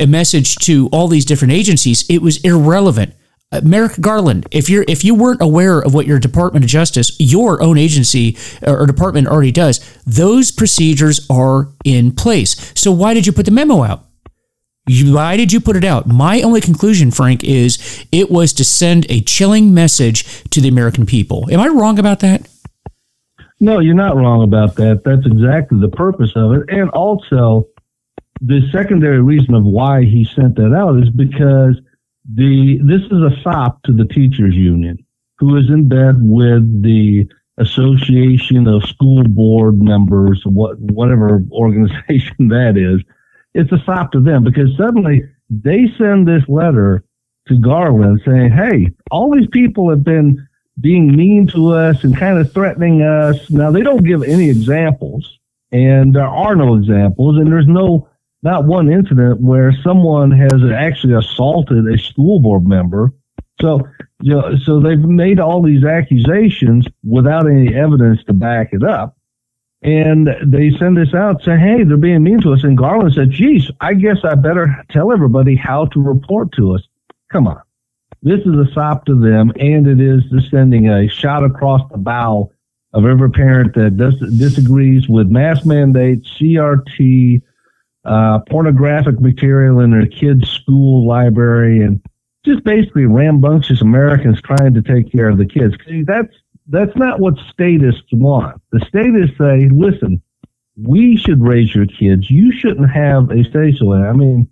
a 0.03 0.07
message 0.07 0.55
to 0.57 0.89
all 0.91 1.07
these 1.07 1.25
different 1.25 1.53
agencies, 1.53 2.05
it 2.09 2.21
was 2.21 2.37
irrelevant. 2.43 3.15
Uh, 3.51 3.61
Merrick 3.63 3.99
Garland, 4.01 4.47
if 4.51 4.69
you're 4.69 4.83
if 4.87 5.03
you 5.03 5.15
weren't 5.15 5.41
aware 5.41 5.79
of 5.79 5.93
what 5.93 6.07
your 6.07 6.19
Department 6.19 6.65
of 6.65 6.69
Justice, 6.69 7.15
your 7.19 7.61
own 7.61 7.77
agency 7.77 8.37
uh, 8.65 8.73
or 8.73 8.85
department 8.85 9.27
already 9.27 9.51
does, 9.51 9.79
those 10.05 10.51
procedures 10.51 11.25
are 11.29 11.69
in 11.85 12.11
place. 12.11 12.73
So 12.75 12.91
why 12.91 13.13
did 13.13 13.25
you 13.25 13.31
put 13.31 13.45
the 13.45 13.51
memo 13.51 13.83
out? 13.83 14.05
Why 14.87 15.37
did 15.37 15.53
you 15.53 15.61
put 15.61 15.77
it 15.77 15.85
out? 15.85 16.07
My 16.07 16.41
only 16.41 16.59
conclusion, 16.59 17.09
Frank, 17.09 17.43
is 17.43 18.05
it 18.11 18.29
was 18.29 18.51
to 18.53 18.65
send 18.65 19.05
a 19.09 19.21
chilling 19.21 19.73
message 19.73 20.43
to 20.49 20.59
the 20.59 20.67
American 20.67 21.05
people. 21.05 21.47
Am 21.49 21.61
I 21.61 21.67
wrong 21.67 21.99
about 21.99 22.19
that? 22.19 22.49
No, 23.61 23.79
you're 23.79 23.95
not 23.95 24.17
wrong 24.17 24.43
about 24.43 24.75
that. 24.75 25.03
That's 25.05 25.25
exactly 25.25 25.79
the 25.79 25.87
purpose 25.95 26.33
of 26.35 26.51
it. 26.51 26.63
And 26.67 26.89
also, 26.89 27.69
the 28.45 28.61
secondary 28.71 29.21
reason 29.21 29.53
of 29.53 29.63
why 29.63 30.03
he 30.03 30.25
sent 30.25 30.55
that 30.55 30.73
out 30.73 31.01
is 31.01 31.09
because 31.09 31.79
the 32.29 32.79
this 32.83 33.01
is 33.01 33.21
a 33.21 33.41
sop 33.41 33.81
to 33.83 33.93
the 33.93 34.05
teachers 34.05 34.53
union. 34.53 34.97
who 35.39 35.57
is 35.57 35.69
in 35.69 35.87
bed 35.87 36.15
with 36.19 36.83
the 36.83 37.27
Association 37.57 38.67
of 38.67 38.83
School 38.83 39.23
Board 39.23 39.81
Members, 39.81 40.41
what 40.45 40.77
whatever 40.79 41.43
organization 41.51 42.47
that 42.49 42.75
is. 42.77 43.01
It's 43.53 43.71
a 43.71 43.83
sop 43.85 44.11
to 44.13 44.19
them 44.19 44.43
because 44.43 44.75
suddenly 44.77 45.23
they 45.49 45.87
send 45.97 46.27
this 46.27 46.43
letter 46.47 47.03
to 47.47 47.59
Garland 47.59 48.21
saying, 48.25 48.51
"Hey, 48.51 48.89
all 49.11 49.31
these 49.31 49.47
people 49.47 49.89
have 49.89 50.03
been 50.03 50.45
being 50.81 51.15
mean 51.15 51.47
to 51.47 51.69
us 51.69 52.03
and 52.03 52.17
kind 52.17 52.39
of 52.39 52.51
threatening 52.51 53.03
us." 53.03 53.49
Now 53.51 53.71
they 53.71 53.81
don't 53.81 54.05
give 54.05 54.23
any 54.23 54.49
examples, 54.49 55.39
and 55.71 56.13
there 56.15 56.27
are 56.27 56.55
no 56.55 56.75
examples, 56.75 57.37
and 57.37 57.47
there's 57.47 57.67
no 57.67 58.09
not 58.43 58.65
one 58.65 58.91
incident 58.91 59.41
where 59.41 59.73
someone 59.83 60.29
has 60.31 60.61
actually 60.75 61.13
assaulted 61.13 61.87
a 61.87 61.97
school 61.97 62.39
board 62.39 62.67
member. 62.67 63.11
So, 63.61 63.87
you 64.21 64.33
know, 64.33 64.57
so 64.57 64.79
they've 64.79 64.99
made 64.99 65.39
all 65.39 65.61
these 65.61 65.85
accusations 65.85 66.85
without 67.03 67.49
any 67.49 67.73
evidence 67.73 68.23
to 68.25 68.33
back 68.33 68.73
it 68.73 68.83
up. 68.83 69.17
And 69.81 70.29
they 70.45 70.71
send 70.71 70.97
this 70.97 71.13
out 71.13 71.43
saying, 71.43 71.59
hey, 71.59 71.83
they're 71.83 71.97
being 71.97 72.23
mean 72.23 72.41
to 72.41 72.53
us. 72.53 72.63
And 72.63 72.77
Garland 72.77 73.13
said, 73.13 73.31
geez, 73.31 73.69
I 73.81 73.93
guess 73.93 74.17
I 74.23 74.35
better 74.35 74.83
tell 74.89 75.11
everybody 75.11 75.55
how 75.55 75.85
to 75.87 76.01
report 76.01 76.51
to 76.53 76.75
us. 76.75 76.81
Come 77.31 77.47
on. 77.47 77.61
This 78.21 78.39
is 78.41 78.55
a 78.55 78.71
sop 78.73 79.05
to 79.05 79.19
them, 79.19 79.51
and 79.59 79.85
it 79.85 79.99
is 79.99 80.23
sending 80.49 80.87
a 80.87 81.09
shot 81.09 81.43
across 81.43 81.81
the 81.91 81.97
bow 81.97 82.49
of 82.93 83.05
every 83.05 83.29
parent 83.29 83.73
that 83.73 83.97
disagrees 84.37 85.09
with 85.09 85.27
mask 85.27 85.65
mandates, 85.65 86.29
CRT, 86.39 87.41
uh, 88.05 88.39
pornographic 88.49 89.19
material 89.19 89.79
in 89.79 89.91
their 89.91 90.07
kids' 90.07 90.49
school 90.49 91.07
library, 91.07 91.81
and 91.81 92.01
just 92.45 92.63
basically 92.63 93.05
rambunctious 93.05 93.81
Americans 93.81 94.41
trying 94.41 94.73
to 94.73 94.81
take 94.81 95.11
care 95.11 95.29
of 95.29 95.37
the 95.37 95.45
kids. 95.45 95.75
That's 96.05 96.33
that's 96.67 96.95
not 96.95 97.19
what 97.19 97.35
statists 97.51 98.11
want. 98.11 98.61
The 98.71 98.79
statists 98.87 99.37
say, 99.37 99.69
listen, 99.69 100.21
we 100.81 101.17
should 101.17 101.41
raise 101.41 101.73
your 101.75 101.85
kids. 101.85 102.29
You 102.29 102.51
shouldn't 102.51 102.89
have 102.89 103.29
a 103.31 103.43
so. 103.77 103.93
I 103.93 104.13
mean, 104.13 104.49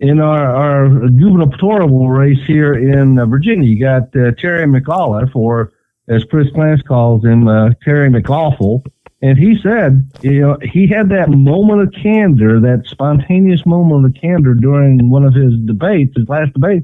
in 0.00 0.20
our, 0.20 0.44
our 0.44 0.88
gubernatorial 0.88 2.10
race 2.10 2.44
here 2.46 2.74
in 2.74 3.18
uh, 3.18 3.26
Virginia, 3.26 3.68
you 3.68 3.78
got 3.78 4.14
uh, 4.16 4.32
Terry 4.32 4.66
McAuliffe, 4.66 5.34
or 5.36 5.72
as 6.08 6.24
Chris 6.24 6.50
Plante 6.50 6.82
calls 6.82 7.24
him, 7.24 7.46
uh, 7.46 7.70
Terry 7.84 8.10
McAwful. 8.10 8.84
And 9.22 9.38
he 9.38 9.56
said, 9.62 10.10
you 10.22 10.40
know, 10.40 10.58
he 10.62 10.88
had 10.88 11.08
that 11.10 11.30
moment 11.30 11.80
of 11.80 11.94
candor, 12.02 12.60
that 12.60 12.86
spontaneous 12.86 13.64
moment 13.64 14.04
of 14.04 14.20
candor 14.20 14.54
during 14.54 15.08
one 15.08 15.24
of 15.24 15.32
his 15.32 15.54
debates, 15.64 16.16
his 16.16 16.28
last 16.28 16.52
debate. 16.54 16.82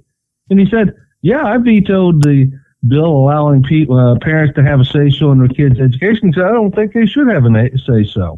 And 0.49 0.61
he 0.61 0.71
said, 0.71 0.95
yeah, 1.21 1.45
I 1.45 1.59
vetoed 1.59 2.23
the 2.23 2.51
bill 2.87 3.07
allowing 3.07 3.65
people, 3.65 3.99
uh, 3.99 4.19
parents 4.21 4.55
to 4.55 4.63
have 4.63 4.79
a 4.79 4.85
say 4.85 5.11
so 5.11 5.33
in 5.33 5.39
their 5.39 5.49
kids' 5.49 5.81
education. 5.81 6.33
Said, 6.33 6.45
I 6.45 6.53
don't 6.53 6.73
think 6.73 6.93
they 6.93 7.07
should 7.07 7.29
have 7.29 7.45
a 7.45 7.79
say 7.79 8.05
so. 8.05 8.37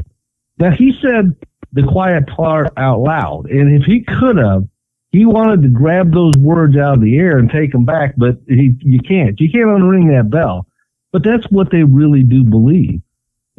Now, 0.58 0.70
he 0.70 0.98
said 1.02 1.36
the 1.72 1.82
quiet 1.82 2.26
part 2.26 2.72
out 2.78 3.00
loud. 3.00 3.50
And 3.50 3.80
if 3.80 3.86
he 3.86 4.00
could 4.00 4.38
have, 4.38 4.66
he 5.12 5.26
wanted 5.26 5.62
to 5.62 5.68
grab 5.68 6.12
those 6.12 6.34
words 6.38 6.76
out 6.76 6.94
of 6.94 7.00
the 7.02 7.18
air 7.18 7.36
and 7.36 7.50
take 7.50 7.72
them 7.72 7.84
back, 7.84 8.14
but 8.16 8.38
he, 8.48 8.74
you 8.80 9.00
can't. 9.00 9.38
You 9.40 9.50
can't 9.50 9.66
unring 9.66 10.08
that 10.16 10.30
bell. 10.30 10.66
But 11.12 11.22
that's 11.22 11.44
what 11.50 11.70
they 11.70 11.82
really 11.82 12.22
do 12.22 12.44
believe. 12.44 13.02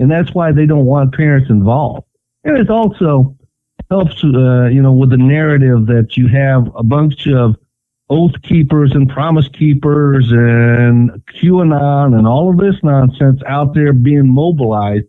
And 0.01 0.09
that's 0.09 0.33
why 0.33 0.51
they 0.51 0.65
don't 0.65 0.85
want 0.85 1.13
parents 1.13 1.51
involved. 1.51 2.07
And 2.43 2.57
it 2.57 2.71
also 2.71 3.37
helps, 3.91 4.23
uh, 4.23 4.65
you 4.65 4.81
know, 4.81 4.91
with 4.91 5.11
the 5.11 5.17
narrative 5.17 5.85
that 5.85 6.17
you 6.17 6.27
have 6.27 6.67
a 6.75 6.81
bunch 6.81 7.27
of 7.27 7.55
oath 8.09 8.33
keepers 8.41 8.93
and 8.93 9.07
promise 9.07 9.47
keepers 9.49 10.31
and 10.31 11.11
QAnon 11.35 12.17
and 12.17 12.27
all 12.27 12.49
of 12.49 12.57
this 12.57 12.81
nonsense 12.81 13.41
out 13.45 13.75
there 13.75 13.93
being 13.93 14.27
mobilized, 14.27 15.05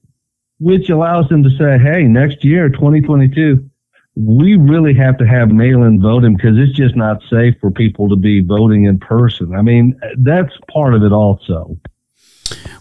which 0.60 0.90
allows 0.90 1.26
them 1.30 1.42
to 1.42 1.50
say, 1.50 1.78
hey, 1.78 2.02
next 2.02 2.44
year, 2.44 2.68
2022, 2.68 3.66
we 4.14 4.56
really 4.56 4.92
have 4.92 5.16
to 5.16 5.26
have 5.26 5.48
mail 5.48 5.84
in 5.84 6.02
voting 6.02 6.36
because 6.36 6.58
it's 6.58 6.76
just 6.76 6.96
not 6.96 7.22
safe 7.30 7.54
for 7.62 7.70
people 7.70 8.10
to 8.10 8.16
be 8.16 8.42
voting 8.42 8.84
in 8.84 8.98
person. 8.98 9.54
I 9.54 9.62
mean, 9.62 9.98
that's 10.18 10.52
part 10.70 10.94
of 10.94 11.02
it 11.02 11.12
also. 11.12 11.78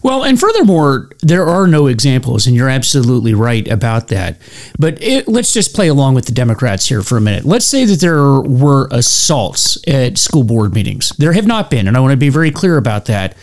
Well, 0.02 0.24
and 0.24 0.38
furthermore, 0.38 1.10
there 1.20 1.46
are 1.46 1.66
no 1.66 1.86
examples, 1.86 2.46
and 2.46 2.56
you're 2.56 2.68
absolutely 2.68 3.34
right 3.34 3.66
about 3.68 4.08
that. 4.08 4.38
But 4.78 5.00
it, 5.02 5.28
let's 5.28 5.52
just 5.52 5.74
play 5.74 5.88
along 5.88 6.14
with 6.14 6.26
the 6.26 6.32
Democrats 6.32 6.86
here 6.86 7.02
for 7.02 7.16
a 7.16 7.20
minute. 7.20 7.44
Let's 7.44 7.66
say 7.66 7.84
that 7.84 8.00
there 8.00 8.40
were 8.40 8.88
assaults 8.90 9.78
at 9.88 10.18
school 10.18 10.44
board 10.44 10.74
meetings. 10.74 11.10
There 11.10 11.32
have 11.32 11.46
not 11.46 11.70
been, 11.70 11.86
and 11.86 11.96
I 11.96 12.00
want 12.00 12.12
to 12.12 12.16
be 12.16 12.30
very 12.30 12.50
clear 12.50 12.76
about 12.76 13.06
that. 13.06 13.36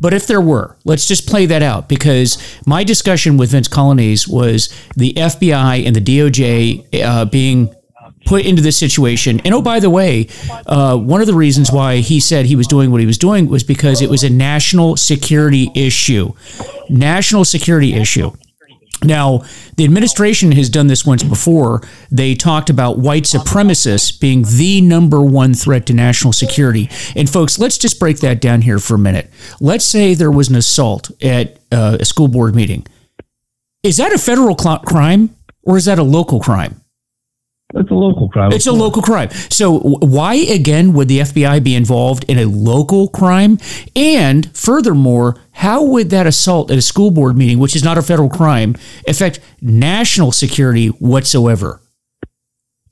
But 0.00 0.12
if 0.12 0.26
there 0.26 0.40
were, 0.40 0.76
let's 0.84 1.06
just 1.06 1.28
play 1.28 1.46
that 1.46 1.62
out 1.62 1.88
because 1.88 2.36
my 2.66 2.82
discussion 2.82 3.36
with 3.36 3.52
Vince 3.52 3.68
Coglianese 3.68 4.28
was 4.28 4.68
the 4.96 5.14
FBI 5.14 5.86
and 5.86 5.94
the 5.94 6.00
DOJ 6.00 7.02
uh, 7.02 7.24
being 7.26 7.74
put 8.24 8.44
into 8.44 8.62
this 8.62 8.76
situation. 8.76 9.40
And 9.40 9.54
oh, 9.54 9.62
by 9.62 9.80
the 9.80 9.90
way, 9.90 10.28
uh, 10.66 10.96
one 10.96 11.20
of 11.20 11.26
the 11.26 11.34
reasons 11.34 11.70
why 11.70 11.98
he 11.98 12.20
said 12.20 12.46
he 12.46 12.56
was 12.56 12.66
doing 12.66 12.90
what 12.90 13.00
he 13.00 13.06
was 13.06 13.18
doing 13.18 13.48
was 13.48 13.62
because 13.62 14.00
it 14.00 14.10
was 14.10 14.22
a 14.22 14.30
national 14.30 14.96
security 14.96 15.70
issue. 15.74 16.32
National 16.88 17.44
security 17.44 17.94
issue. 17.94 18.32
Now, 19.02 19.44
the 19.76 19.84
administration 19.84 20.52
has 20.52 20.68
done 20.68 20.86
this 20.86 21.04
once 21.04 21.22
before. 21.22 21.82
They 22.10 22.34
talked 22.34 22.70
about 22.70 22.98
white 22.98 23.24
supremacists 23.24 24.18
being 24.18 24.44
the 24.46 24.80
number 24.80 25.20
one 25.20 25.52
threat 25.54 25.86
to 25.86 25.92
national 25.94 26.32
security. 26.32 26.88
And, 27.14 27.28
folks, 27.28 27.58
let's 27.58 27.76
just 27.76 28.00
break 28.00 28.20
that 28.20 28.40
down 28.40 28.62
here 28.62 28.78
for 28.78 28.94
a 28.94 28.98
minute. 28.98 29.30
Let's 29.60 29.84
say 29.84 30.14
there 30.14 30.30
was 30.30 30.48
an 30.48 30.56
assault 30.56 31.10
at 31.22 31.58
uh, 31.70 31.98
a 32.00 32.04
school 32.04 32.28
board 32.28 32.54
meeting. 32.54 32.86
Is 33.82 33.98
that 33.98 34.12
a 34.12 34.18
federal 34.18 34.56
cl- 34.56 34.78
crime 34.78 35.36
or 35.62 35.76
is 35.76 35.84
that 35.84 35.98
a 35.98 36.02
local 36.02 36.40
crime? 36.40 36.80
It's 37.76 37.90
a 37.90 37.94
local 37.94 38.28
crime. 38.28 38.52
It's 38.52 38.66
a 38.66 38.72
local 38.72 39.02
crime. 39.02 39.30
So 39.50 39.78
why 39.80 40.34
again 40.34 40.92
would 40.92 41.08
the 41.08 41.20
FBI 41.20 41.62
be 41.62 41.74
involved 41.74 42.24
in 42.28 42.38
a 42.38 42.44
local 42.44 43.08
crime? 43.08 43.58
And 43.96 44.54
furthermore, 44.56 45.36
how 45.52 45.84
would 45.84 46.10
that 46.10 46.26
assault 46.26 46.70
at 46.70 46.78
a 46.78 46.82
school 46.82 47.10
board 47.10 47.36
meeting, 47.36 47.58
which 47.58 47.76
is 47.76 47.84
not 47.84 47.98
a 47.98 48.02
federal 48.02 48.28
crime, 48.28 48.76
affect 49.08 49.40
national 49.60 50.32
security 50.32 50.88
whatsoever? 50.88 51.80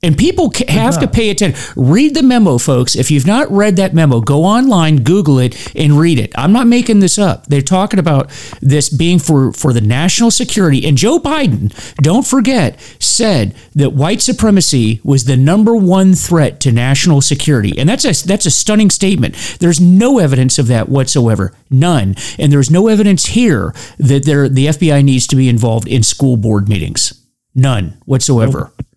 And 0.03 0.17
people 0.17 0.51
have 0.67 0.99
to 0.99 1.07
pay 1.07 1.29
attention. 1.29 1.59
Read 1.77 2.13
the 2.13 2.23
memo, 2.23 2.57
folks. 2.57 2.95
If 2.95 3.09
you've 3.09 3.25
not 3.25 3.49
read 3.49 3.77
that 3.77 3.93
memo, 3.93 4.19
go 4.19 4.43
online, 4.43 4.97
Google 4.97 5.39
it, 5.39 5.73
and 5.75 5.97
read 5.97 6.19
it. 6.19 6.31
I'm 6.35 6.51
not 6.51 6.67
making 6.67 6.99
this 6.99 7.17
up. 7.17 7.47
They're 7.47 7.61
talking 7.61 7.99
about 7.99 8.29
this 8.61 8.89
being 8.89 9.17
for, 9.17 9.53
for 9.53 9.71
the 9.71 9.79
national 9.79 10.29
security. 10.29 10.85
And 10.85 10.97
Joe 10.97 11.19
Biden, 11.19 11.73
don't 11.95 12.27
forget, 12.27 12.79
said 12.99 13.55
that 13.75 13.93
white 13.93 14.21
supremacy 14.21 14.99
was 15.05 15.23
the 15.23 15.37
number 15.37 15.73
one 15.73 16.15
threat 16.15 16.59
to 16.61 16.73
national 16.73 17.21
security. 17.21 17.73
And 17.79 17.87
that's 17.87 18.03
a, 18.03 18.27
that's 18.27 18.45
a 18.45 18.51
stunning 18.51 18.89
statement. 18.89 19.35
There's 19.59 19.79
no 19.79 20.19
evidence 20.19 20.59
of 20.59 20.67
that 20.67 20.89
whatsoever. 20.89 21.53
None. 21.69 22.15
And 22.37 22.51
there's 22.51 22.69
no 22.69 22.89
evidence 22.89 23.27
here 23.27 23.73
that 23.99 24.25
there, 24.25 24.49
the 24.49 24.67
FBI 24.67 25.03
needs 25.03 25.27
to 25.27 25.37
be 25.37 25.47
involved 25.47 25.87
in 25.87 26.03
school 26.03 26.35
board 26.35 26.67
meetings. 26.67 27.25
None 27.55 28.01
whatsoever. 28.05 28.73
Nope. 28.77 28.92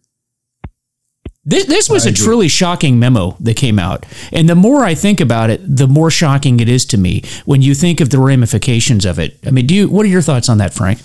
This, 1.49 1.65
this 1.67 1.89
was 1.89 2.07
a 2.07 2.13
truly 2.13 2.49
shocking 2.49 2.99
memo 2.99 3.37
that 3.39 3.57
came 3.57 3.79
out. 3.79 4.05
And 4.33 4.49
the 4.49 4.57
more 4.57 4.85
I 4.85 4.97
think 4.97 5.21
about 5.21 5.49
it, 5.49 5.61
the 5.65 5.87
more 5.87 6.11
shocking 6.11 6.59
it 6.59 6.69
is 6.69 6.85
to 6.87 6.99
me 6.99 7.23
when 7.45 7.63
you 7.63 7.73
think 7.73 8.01
of 8.01 8.11
the 8.11 8.19
ramifications 8.19 9.05
of 9.05 9.21
it. 9.21 9.39
I 9.47 9.53
mean, 9.53 9.65
do 9.67 9.75
you, 9.75 9.89
what 9.89 10.05
are 10.05 10.09
your 10.09 10.23
thoughts 10.23 10.49
on 10.49 10.59
that, 10.59 10.75
Frank? 10.75 10.99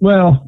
Well, 0.00 0.44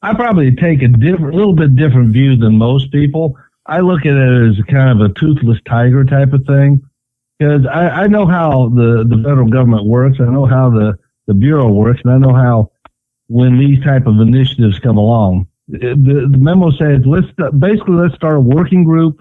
I 0.00 0.14
probably 0.14 0.54
take 0.54 0.82
a 0.82 0.88
different, 0.88 1.34
little 1.34 1.54
bit 1.54 1.74
different 1.74 2.12
view 2.12 2.36
than 2.36 2.56
most 2.56 2.92
people. 2.92 3.36
I 3.66 3.80
look 3.80 4.06
at 4.06 4.16
it 4.16 4.48
as 4.48 4.64
kind 4.66 5.00
of 5.00 5.10
a 5.10 5.12
toothless 5.14 5.58
tiger 5.66 6.04
type 6.04 6.32
of 6.32 6.44
thing 6.46 6.88
because 7.36 7.66
I, 7.66 7.88
I 7.88 8.06
know 8.06 8.26
how 8.26 8.68
the, 8.68 9.04
the 9.04 9.20
federal 9.24 9.50
government 9.50 9.86
works. 9.86 10.18
I 10.20 10.26
know 10.26 10.46
how 10.46 10.70
the, 10.70 10.96
the 11.26 11.34
Bureau 11.34 11.72
works, 11.72 12.00
and 12.04 12.12
I 12.12 12.18
know 12.18 12.32
how 12.32 12.70
when 13.26 13.58
these 13.58 13.82
type 13.82 14.06
of 14.06 14.20
initiatives 14.20 14.78
come 14.78 14.96
along, 14.96 15.48
the, 15.68 16.28
the 16.30 16.38
memo 16.38 16.70
says 16.70 17.00
let's 17.04 17.26
basically 17.58 17.96
let's 17.96 18.14
start 18.14 18.36
a 18.36 18.40
working 18.40 18.84
group 18.84 19.20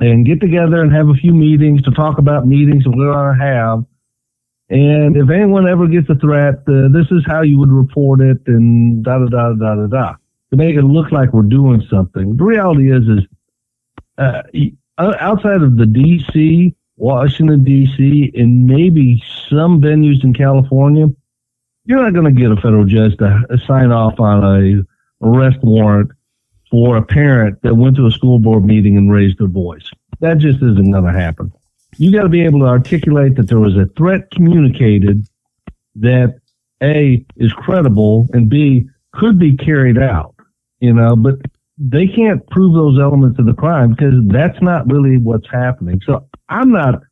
and 0.00 0.26
get 0.26 0.40
together 0.40 0.82
and 0.82 0.92
have 0.92 1.08
a 1.08 1.14
few 1.14 1.32
meetings 1.32 1.82
to 1.82 1.90
talk 1.92 2.18
about 2.18 2.46
meetings 2.46 2.84
that 2.84 2.90
we're 2.90 3.12
going 3.12 3.38
to 3.38 3.44
have. 3.44 3.84
And 4.68 5.16
if 5.16 5.30
anyone 5.30 5.68
ever 5.68 5.86
gets 5.86 6.08
a 6.08 6.14
threat, 6.14 6.56
uh, 6.66 6.88
this 6.90 7.06
is 7.10 7.24
how 7.26 7.42
you 7.42 7.58
would 7.58 7.70
report 7.70 8.20
it 8.20 8.38
and 8.46 9.04
da 9.04 9.18
da 9.18 9.26
da 9.26 9.52
da 9.52 9.74
da 9.74 9.86
da 9.86 10.14
to 10.50 10.56
make 10.56 10.76
it 10.76 10.82
look 10.82 11.12
like 11.12 11.32
we're 11.32 11.42
doing 11.42 11.82
something. 11.90 12.36
The 12.36 12.44
reality 12.44 12.92
is, 12.92 13.04
is 13.08 13.26
uh, 14.18 14.42
outside 14.98 15.62
of 15.62 15.76
the 15.76 15.86
D.C., 15.86 16.74
Washington 16.96 17.64
D.C., 17.64 18.32
and 18.34 18.66
maybe 18.66 19.22
some 19.48 19.80
venues 19.80 20.24
in 20.24 20.34
California, 20.34 21.06
you're 21.84 22.02
not 22.02 22.12
going 22.12 22.34
to 22.34 22.40
get 22.40 22.52
a 22.52 22.56
federal 22.56 22.84
judge 22.84 23.16
to 23.18 23.58
sign 23.66 23.92
off 23.92 24.20
on 24.20 24.44
a 24.44 24.84
arrest 25.22 25.58
warrant 25.62 26.10
for 26.70 26.96
a 26.96 27.02
parent 27.02 27.60
that 27.62 27.74
went 27.74 27.96
to 27.96 28.06
a 28.06 28.10
school 28.10 28.38
board 28.38 28.64
meeting 28.64 28.96
and 28.96 29.12
raised 29.12 29.38
their 29.38 29.46
voice. 29.46 29.88
That 30.20 30.38
just 30.38 30.56
isn't 30.62 30.90
going 30.90 31.04
to 31.04 31.12
happen. 31.12 31.52
you 31.98 32.10
got 32.12 32.22
to 32.22 32.28
be 32.28 32.44
able 32.44 32.60
to 32.60 32.66
articulate 32.66 33.36
that 33.36 33.48
there 33.48 33.60
was 33.60 33.76
a 33.76 33.86
threat 33.96 34.30
communicated 34.30 35.26
that 35.96 36.38
A 36.82 37.24
is 37.36 37.52
credible 37.52 38.26
and 38.32 38.48
B 38.48 38.88
could 39.12 39.38
be 39.38 39.56
carried 39.56 39.98
out, 39.98 40.34
you 40.80 40.92
know, 40.92 41.14
but 41.14 41.36
they 41.78 42.06
can't 42.06 42.46
prove 42.50 42.74
those 42.74 42.98
elements 42.98 43.38
of 43.38 43.46
the 43.46 43.54
crime 43.54 43.90
because 43.90 44.14
that's 44.26 44.60
not 44.62 44.90
really 44.90 45.18
what's 45.18 45.48
happening. 45.50 46.00
So 46.06 46.28
I'm 46.48 46.70
not, 46.72 47.02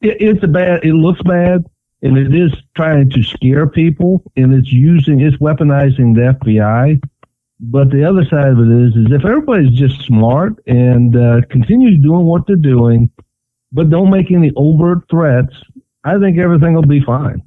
it, 0.00 0.20
it's 0.20 0.44
a 0.44 0.48
bad, 0.48 0.84
it 0.84 0.94
looks 0.94 1.22
bad 1.22 1.64
and 2.02 2.16
it 2.16 2.34
is 2.34 2.52
trying 2.76 3.10
to 3.10 3.22
scare 3.22 3.66
people 3.66 4.22
and 4.36 4.52
it's 4.52 4.72
using, 4.72 5.20
it's 5.20 5.36
weaponizing 5.38 6.14
the 6.14 6.36
FBI. 6.38 7.00
But 7.64 7.90
the 7.90 8.04
other 8.04 8.24
side 8.24 8.48
of 8.48 8.58
it 8.58 8.88
is, 8.88 8.96
is 8.96 9.12
if 9.12 9.24
everybody's 9.24 9.78
just 9.78 10.02
smart 10.02 10.54
and 10.66 11.16
uh, 11.16 11.42
continues 11.48 12.02
doing 12.02 12.26
what 12.26 12.44
they're 12.44 12.56
doing, 12.56 13.08
but 13.70 13.88
don't 13.88 14.10
make 14.10 14.32
any 14.32 14.50
overt 14.56 15.04
threats, 15.08 15.54
I 16.02 16.18
think 16.18 16.38
everything 16.38 16.74
will 16.74 16.82
be 16.82 17.00
fine. 17.00 17.40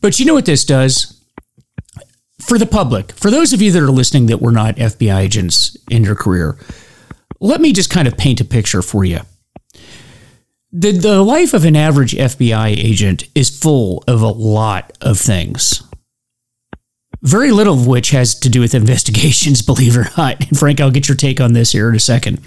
But 0.00 0.18
you 0.18 0.24
know 0.24 0.32
what 0.32 0.46
this 0.46 0.64
does? 0.64 1.22
For 2.40 2.58
the 2.58 2.66
public, 2.66 3.12
for 3.12 3.30
those 3.30 3.52
of 3.52 3.60
you 3.60 3.70
that 3.72 3.82
are 3.82 3.90
listening 3.90 4.26
that 4.26 4.40
were 4.40 4.52
not 4.52 4.76
FBI 4.76 5.18
agents 5.18 5.76
in 5.90 6.02
your 6.02 6.16
career, 6.16 6.58
let 7.38 7.60
me 7.60 7.74
just 7.74 7.90
kind 7.90 8.08
of 8.08 8.16
paint 8.16 8.40
a 8.40 8.46
picture 8.46 8.80
for 8.80 9.04
you. 9.04 9.20
The, 10.72 10.92
the 10.92 11.22
life 11.22 11.52
of 11.52 11.66
an 11.66 11.76
average 11.76 12.12
FBI 12.12 12.70
agent 12.70 13.28
is 13.34 13.50
full 13.50 14.02
of 14.08 14.22
a 14.22 14.28
lot 14.28 14.96
of 15.02 15.18
things 15.18 15.82
very 17.22 17.52
little 17.52 17.74
of 17.74 17.86
which 17.86 18.10
has 18.10 18.34
to 18.40 18.48
do 18.48 18.60
with 18.60 18.74
investigations, 18.74 19.62
believe 19.66 19.96
it 19.96 20.00
or 20.00 20.10
not. 20.16 20.40
And 20.48 20.58
Frank, 20.58 20.80
I'll 20.80 20.90
get 20.90 21.08
your 21.08 21.16
take 21.16 21.40
on 21.40 21.52
this 21.52 21.72
here 21.72 21.88
in 21.88 21.94
a 21.94 22.00
second. 22.00 22.40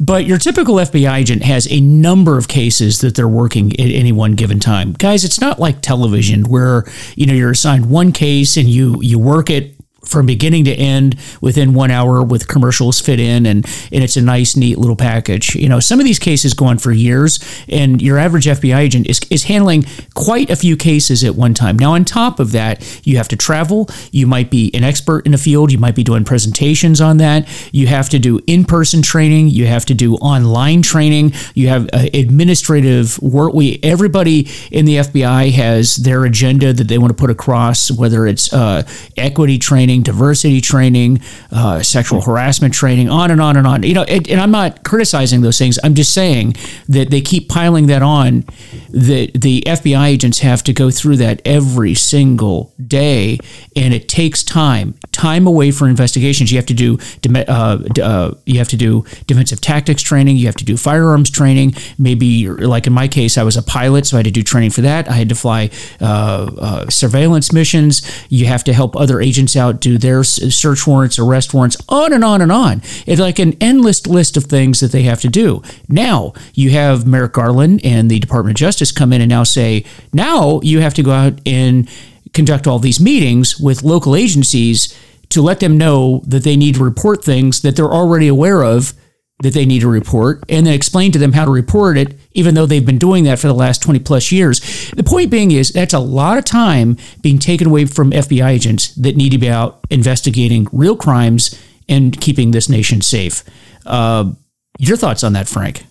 But 0.00 0.24
your 0.24 0.38
typical 0.38 0.76
FBI 0.76 1.14
agent 1.16 1.42
has 1.42 1.70
a 1.70 1.80
number 1.80 2.38
of 2.38 2.48
cases 2.48 3.00
that 3.00 3.14
they're 3.14 3.28
working 3.28 3.72
at 3.72 3.90
any 3.90 4.12
one 4.12 4.32
given 4.32 4.60
time. 4.60 4.92
Guys, 4.92 5.24
it's 5.24 5.40
not 5.40 5.58
like 5.58 5.82
television 5.82 6.44
where, 6.44 6.84
you 7.16 7.26
know, 7.26 7.34
you're 7.34 7.50
assigned 7.50 7.90
one 7.90 8.12
case 8.12 8.56
and 8.56 8.68
you 8.68 9.00
you 9.02 9.18
work 9.18 9.50
it 9.50 9.74
from 10.08 10.26
beginning 10.26 10.64
to 10.64 10.72
end 10.72 11.16
within 11.40 11.74
one 11.74 11.90
hour 11.90 12.22
with 12.22 12.48
commercials 12.48 13.00
fit 13.00 13.20
in 13.20 13.46
and, 13.46 13.64
and 13.92 14.02
it's 14.02 14.16
a 14.16 14.22
nice 14.22 14.56
neat 14.56 14.78
little 14.78 14.96
package. 14.96 15.54
You 15.54 15.68
know 15.68 15.80
some 15.80 16.00
of 16.00 16.06
these 16.06 16.18
cases 16.18 16.54
go 16.54 16.66
on 16.66 16.78
for 16.78 16.92
years 16.92 17.38
and 17.68 18.00
your 18.00 18.18
average 18.18 18.46
fbi 18.46 18.76
agent 18.76 19.06
is, 19.08 19.20
is 19.30 19.44
handling 19.44 19.84
quite 20.14 20.50
a 20.50 20.56
few 20.56 20.76
cases 20.76 21.22
at 21.24 21.34
one 21.34 21.54
time. 21.54 21.76
Now 21.78 21.92
on 21.92 22.04
top 22.04 22.40
of 22.40 22.52
that 22.52 23.00
you 23.04 23.16
have 23.18 23.28
to 23.28 23.36
travel. 23.36 23.88
You 24.10 24.26
might 24.26 24.50
be 24.50 24.70
an 24.74 24.84
expert 24.84 25.26
in 25.26 25.34
a 25.34 25.38
field. 25.38 25.70
You 25.70 25.78
might 25.78 25.94
be 25.94 26.04
doing 26.04 26.24
presentations 26.24 27.00
on 27.00 27.18
that. 27.18 27.48
You 27.72 27.86
have 27.86 28.08
to 28.10 28.18
do 28.18 28.40
in-person 28.46 29.02
training. 29.02 29.48
You 29.48 29.66
have 29.66 29.84
to 29.86 29.94
do 29.94 30.14
online 30.16 30.82
training. 30.82 31.32
You 31.54 31.68
have 31.68 31.88
uh, 31.92 32.06
administrative 32.14 33.20
work. 33.20 33.52
We 33.52 33.78
everybody 33.82 34.48
in 34.70 34.84
the 34.84 34.96
fbi 34.96 35.52
has 35.52 35.96
their 35.96 36.24
agenda 36.24 36.72
that 36.72 36.88
they 36.88 36.98
want 36.98 37.10
to 37.10 37.14
put 37.14 37.30
across 37.30 37.90
whether 37.90 38.26
it's 38.26 38.52
uh, 38.52 38.82
equity 39.16 39.58
training 39.58 39.97
training, 39.98 40.02
diversity 40.02 40.60
training, 40.60 41.20
uh, 41.52 41.82
sexual 41.82 42.20
harassment 42.20 42.74
training, 42.74 43.08
on 43.08 43.30
and 43.30 43.40
on 43.40 43.56
and 43.56 43.66
on. 43.66 43.82
You 43.82 43.94
know, 43.94 44.04
and, 44.04 44.28
and, 44.28 44.40
I'm 44.40 44.50
not 44.50 44.84
criticizing 44.84 45.42
those 45.42 45.58
things. 45.58 45.78
I'm 45.82 45.94
just 45.94 46.12
saying 46.12 46.54
that 46.88 47.10
they 47.10 47.20
keep 47.20 47.48
piling 47.48 47.86
that 47.86 48.02
on. 48.02 48.44
The 48.90 49.30
the 49.34 49.62
FBI 49.66 50.06
agents 50.06 50.40
have 50.40 50.62
to 50.64 50.72
go 50.72 50.90
through 50.90 51.16
that 51.18 51.42
every 51.44 51.94
single 51.94 52.72
day, 52.86 53.38
and 53.76 53.92
it 53.92 54.08
takes 54.08 54.42
time, 54.42 54.94
time 55.12 55.46
away 55.46 55.70
for 55.70 55.88
investigations. 55.88 56.50
You 56.50 56.58
have 56.58 56.66
to 56.66 56.74
do 56.74 56.98
uh, 57.34 57.78
uh, 58.02 58.34
you 58.46 58.58
have 58.58 58.68
to 58.68 58.76
do 58.76 59.04
defensive 59.26 59.60
tactics 59.60 60.02
training. 60.02 60.36
You 60.36 60.46
have 60.46 60.56
to 60.56 60.64
do 60.64 60.76
firearms 60.76 61.30
training. 61.30 61.74
Maybe 61.98 62.48
like 62.48 62.86
in 62.86 62.92
my 62.92 63.08
case, 63.08 63.36
I 63.36 63.42
was 63.42 63.56
a 63.56 63.62
pilot, 63.62 64.06
so 64.06 64.16
I 64.16 64.18
had 64.18 64.26
to 64.26 64.30
do 64.30 64.42
training 64.42 64.70
for 64.70 64.82
that. 64.82 65.08
I 65.08 65.14
had 65.14 65.28
to 65.28 65.34
fly 65.34 65.70
uh, 66.00 66.50
uh, 66.58 66.90
surveillance 66.90 67.52
missions. 67.52 68.02
You 68.28 68.46
have 68.46 68.64
to 68.64 68.72
help 68.72 68.96
other 68.96 69.20
agents 69.20 69.56
out 69.56 69.80
their 69.96 70.24
search 70.24 70.86
warrants, 70.86 71.18
arrest 71.18 71.54
warrants, 71.54 71.76
on 71.88 72.12
and 72.12 72.24
on 72.24 72.42
and 72.42 72.52
on. 72.52 72.82
It's 73.06 73.20
like 73.20 73.38
an 73.38 73.56
endless 73.60 74.06
list 74.06 74.36
of 74.36 74.44
things 74.44 74.80
that 74.80 74.92
they 74.92 75.04
have 75.04 75.20
to 75.22 75.28
do. 75.28 75.62
Now 75.88 76.34
you 76.52 76.70
have 76.70 77.06
Merrick 77.06 77.32
Garland 77.32 77.80
and 77.84 78.10
the 78.10 78.18
Department 78.18 78.56
of 78.56 78.58
Justice 78.58 78.92
come 78.92 79.12
in 79.12 79.20
and 79.20 79.30
now 79.30 79.44
say, 79.44 79.84
now 80.12 80.60
you 80.62 80.80
have 80.80 80.94
to 80.94 81.02
go 81.02 81.12
out 81.12 81.40
and 81.46 81.88
conduct 82.34 82.66
all 82.66 82.78
these 82.78 83.00
meetings 83.00 83.58
with 83.58 83.82
local 83.82 84.14
agencies 84.14 84.94
to 85.30 85.42
let 85.42 85.60
them 85.60 85.78
know 85.78 86.22
that 86.26 86.42
they 86.42 86.56
need 86.56 86.74
to 86.74 86.84
report 86.84 87.24
things 87.24 87.62
that 87.62 87.76
they're 87.76 87.86
already 87.86 88.28
aware 88.28 88.62
of 88.62 88.94
that 89.40 89.54
they 89.54 89.64
need 89.64 89.80
to 89.80 89.88
report 89.88 90.42
and 90.48 90.66
then 90.66 90.74
explain 90.74 91.12
to 91.12 91.18
them 91.18 91.32
how 91.32 91.44
to 91.44 91.50
report 91.50 91.96
it, 91.96 92.14
even 92.32 92.54
though 92.54 92.66
they've 92.66 92.84
been 92.84 92.98
doing 92.98 93.24
that 93.24 93.38
for 93.38 93.46
the 93.46 93.54
last 93.54 93.82
20 93.82 94.00
plus 94.00 94.32
years. 94.32 94.90
The 94.90 95.04
point 95.04 95.30
being 95.30 95.52
is 95.52 95.70
that's 95.70 95.94
a 95.94 96.00
lot 96.00 96.38
of 96.38 96.44
time 96.44 96.96
being 97.22 97.38
taken 97.38 97.68
away 97.68 97.84
from 97.84 98.10
FBI 98.10 98.48
agents 98.48 98.94
that 98.96 99.16
need 99.16 99.30
to 99.30 99.38
be 99.38 99.48
out 99.48 99.80
investigating 99.90 100.66
real 100.72 100.96
crimes 100.96 101.60
and 101.88 102.20
keeping 102.20 102.50
this 102.50 102.68
nation 102.68 103.00
safe. 103.00 103.44
Uh, 103.86 104.32
your 104.78 104.96
thoughts 104.96 105.22
on 105.22 105.32
that, 105.34 105.48
Frank? 105.48 105.84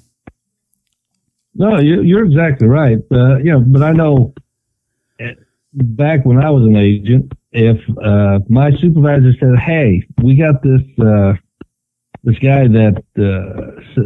No, 1.56 1.80
you're 1.80 2.26
exactly 2.26 2.68
right. 2.68 3.00
Uh, 3.12 3.38
you 3.38 3.52
know, 3.52 3.62
but 3.62 3.82
I 3.82 3.92
know 3.92 4.34
back 5.74 6.26
when 6.26 6.38
I 6.38 6.50
was 6.50 6.64
an 6.64 6.76
agent, 6.76 7.32
if 7.52 7.80
uh, 7.98 8.40
my 8.50 8.72
supervisor 8.78 9.34
said, 9.40 9.58
"Hey, 9.58 10.04
we 10.22 10.36
got 10.36 10.62
this 10.62 10.82
uh, 11.00 11.34
this 12.28 12.38
guy 12.40 12.68
that 12.68 13.02
uh, 13.18 14.02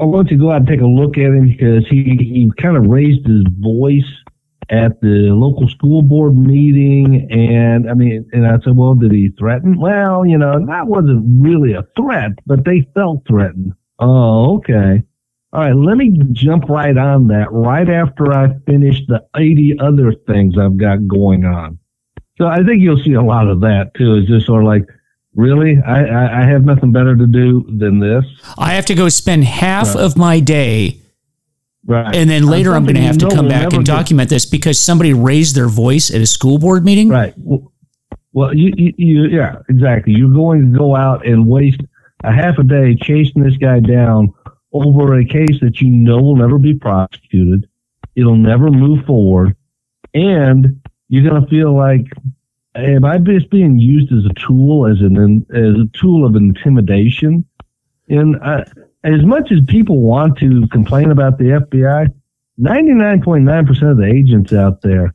I 0.00 0.04
want 0.04 0.28
to 0.30 0.36
go 0.36 0.50
out 0.50 0.56
and 0.56 0.66
take 0.66 0.80
a 0.80 0.86
look 0.86 1.16
at 1.16 1.26
him 1.26 1.46
because 1.46 1.86
he, 1.88 2.02
he 2.18 2.50
kind 2.60 2.76
of 2.76 2.86
raised 2.86 3.24
his 3.24 3.44
voice 3.60 4.10
at 4.68 5.00
the 5.00 5.30
local 5.30 5.68
school 5.68 6.02
board 6.02 6.36
meeting. 6.36 7.28
And 7.30 7.88
I 7.88 7.94
mean, 7.94 8.28
and 8.32 8.48
I 8.48 8.58
said, 8.64 8.76
well, 8.76 8.96
did 8.96 9.12
he 9.12 9.30
threaten? 9.38 9.78
Well, 9.78 10.26
you 10.26 10.38
know, 10.38 10.66
that 10.66 10.88
wasn't 10.88 11.24
really 11.40 11.74
a 11.74 11.86
threat, 11.96 12.32
but 12.46 12.64
they 12.64 12.84
felt 12.94 13.22
threatened. 13.28 13.74
Oh, 14.00 14.56
okay. 14.56 15.04
All 15.52 15.60
right, 15.60 15.74
let 15.74 15.98
me 15.98 16.18
jump 16.32 16.68
right 16.68 16.96
on 16.96 17.28
that 17.28 17.52
right 17.52 17.88
after 17.88 18.32
I 18.32 18.54
finish 18.66 19.06
the 19.06 19.24
80 19.36 19.76
other 19.80 20.14
things 20.26 20.58
I've 20.58 20.76
got 20.76 21.06
going 21.06 21.44
on. 21.44 21.78
So 22.38 22.46
I 22.46 22.64
think 22.64 22.82
you'll 22.82 23.02
see 23.02 23.12
a 23.12 23.22
lot 23.22 23.46
of 23.46 23.60
that 23.60 23.92
too. 23.94 24.14
Is 24.14 24.26
just 24.26 24.46
sort 24.46 24.62
of 24.62 24.66
like, 24.66 24.86
Really? 25.34 25.78
I, 25.80 26.42
I 26.42 26.44
have 26.44 26.64
nothing 26.64 26.90
better 26.92 27.14
to 27.16 27.26
do 27.26 27.64
than 27.78 28.00
this. 28.00 28.24
I 28.58 28.72
have 28.74 28.86
to 28.86 28.94
go 28.94 29.08
spend 29.08 29.44
half 29.44 29.94
Right. 29.94 30.04
of 30.04 30.16
my 30.16 30.40
day, 30.40 30.98
Right. 31.86 32.14
and 32.14 32.28
then 32.28 32.46
later 32.46 32.74
I'm 32.74 32.82
going 32.84 32.96
to 32.96 33.02
have 33.02 33.18
to 33.18 33.28
come 33.28 33.48
back 33.48 33.72
and 33.72 33.84
get- 33.84 33.92
document 33.94 34.28
this 34.30 34.44
because 34.44 34.78
somebody 34.78 35.12
raised 35.12 35.54
their 35.54 35.68
voice 35.68 36.12
at 36.12 36.20
a 36.20 36.26
school 36.26 36.58
board 36.58 36.84
meeting. 36.84 37.08
Right. 37.08 37.32
Well, 37.36 37.72
well 38.32 38.54
you, 38.54 38.72
you, 38.76 38.92
you, 38.98 39.22
yeah, 39.28 39.56
exactly. 39.68 40.14
You're 40.14 40.32
going 40.34 40.72
to 40.72 40.78
go 40.78 40.96
out 40.96 41.24
and 41.26 41.46
waste 41.46 41.80
a 42.24 42.32
half 42.32 42.58
a 42.58 42.64
day 42.64 42.96
chasing 42.96 43.42
this 43.42 43.56
guy 43.56 43.78
down 43.80 44.32
over 44.72 45.18
a 45.18 45.24
case 45.24 45.58
that 45.62 45.80
you 45.80 45.88
know 45.90 46.20
will 46.20 46.36
never 46.36 46.58
be 46.58 46.74
prosecuted. 46.74 47.68
It'll 48.16 48.36
never 48.36 48.68
move 48.70 49.04
forward. 49.06 49.56
And 50.12 50.80
you're 51.08 51.28
going 51.28 51.42
to 51.42 51.48
feel 51.48 51.74
like, 51.76 52.06
am 52.80 53.04
I 53.04 53.18
just 53.18 53.50
being 53.50 53.78
used 53.78 54.12
as 54.12 54.24
a 54.24 54.34
tool, 54.34 54.86
as 54.86 55.00
an, 55.00 55.46
as 55.50 55.74
a 55.74 55.98
tool 55.98 56.26
of 56.26 56.36
intimidation? 56.36 57.44
And 58.08 58.36
uh, 58.42 58.64
as 59.04 59.24
much 59.24 59.52
as 59.52 59.60
people 59.66 60.00
want 60.00 60.38
to 60.38 60.66
complain 60.68 61.10
about 61.10 61.38
the 61.38 61.44
FBI, 61.44 62.12
99.9% 62.60 63.90
of 63.90 63.96
the 63.96 64.04
agents 64.04 64.52
out 64.52 64.82
there 64.82 65.14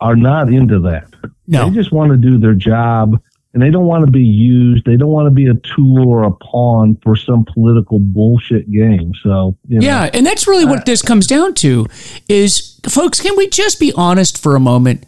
are 0.00 0.16
not 0.16 0.52
into 0.52 0.78
that. 0.80 1.08
No. 1.46 1.68
They 1.68 1.76
just 1.76 1.92
want 1.92 2.10
to 2.12 2.16
do 2.16 2.38
their 2.38 2.54
job 2.54 3.20
and 3.56 3.62
they 3.62 3.70
don't 3.70 3.86
want 3.86 4.04
to 4.04 4.10
be 4.10 4.22
used. 4.22 4.84
They 4.84 4.96
don't 4.96 5.08
want 5.08 5.26
to 5.26 5.30
be 5.30 5.46
a 5.46 5.54
tool 5.54 6.06
or 6.06 6.24
a 6.24 6.30
pawn 6.30 6.98
for 7.02 7.16
some 7.16 7.44
political 7.44 7.98
bullshit 7.98 8.70
game. 8.70 9.12
So, 9.22 9.56
you 9.66 9.80
know, 9.80 9.86
Yeah, 9.86 10.10
and 10.12 10.26
that's 10.26 10.46
really 10.46 10.66
what 10.66 10.84
this 10.84 11.00
comes 11.00 11.26
down 11.26 11.54
to 11.54 11.86
is 12.28 12.78
folks, 12.86 13.18
can 13.20 13.34
we 13.36 13.48
just 13.48 13.80
be 13.80 13.92
honest 13.94 14.36
for 14.36 14.56
a 14.56 14.60
moment? 14.60 15.04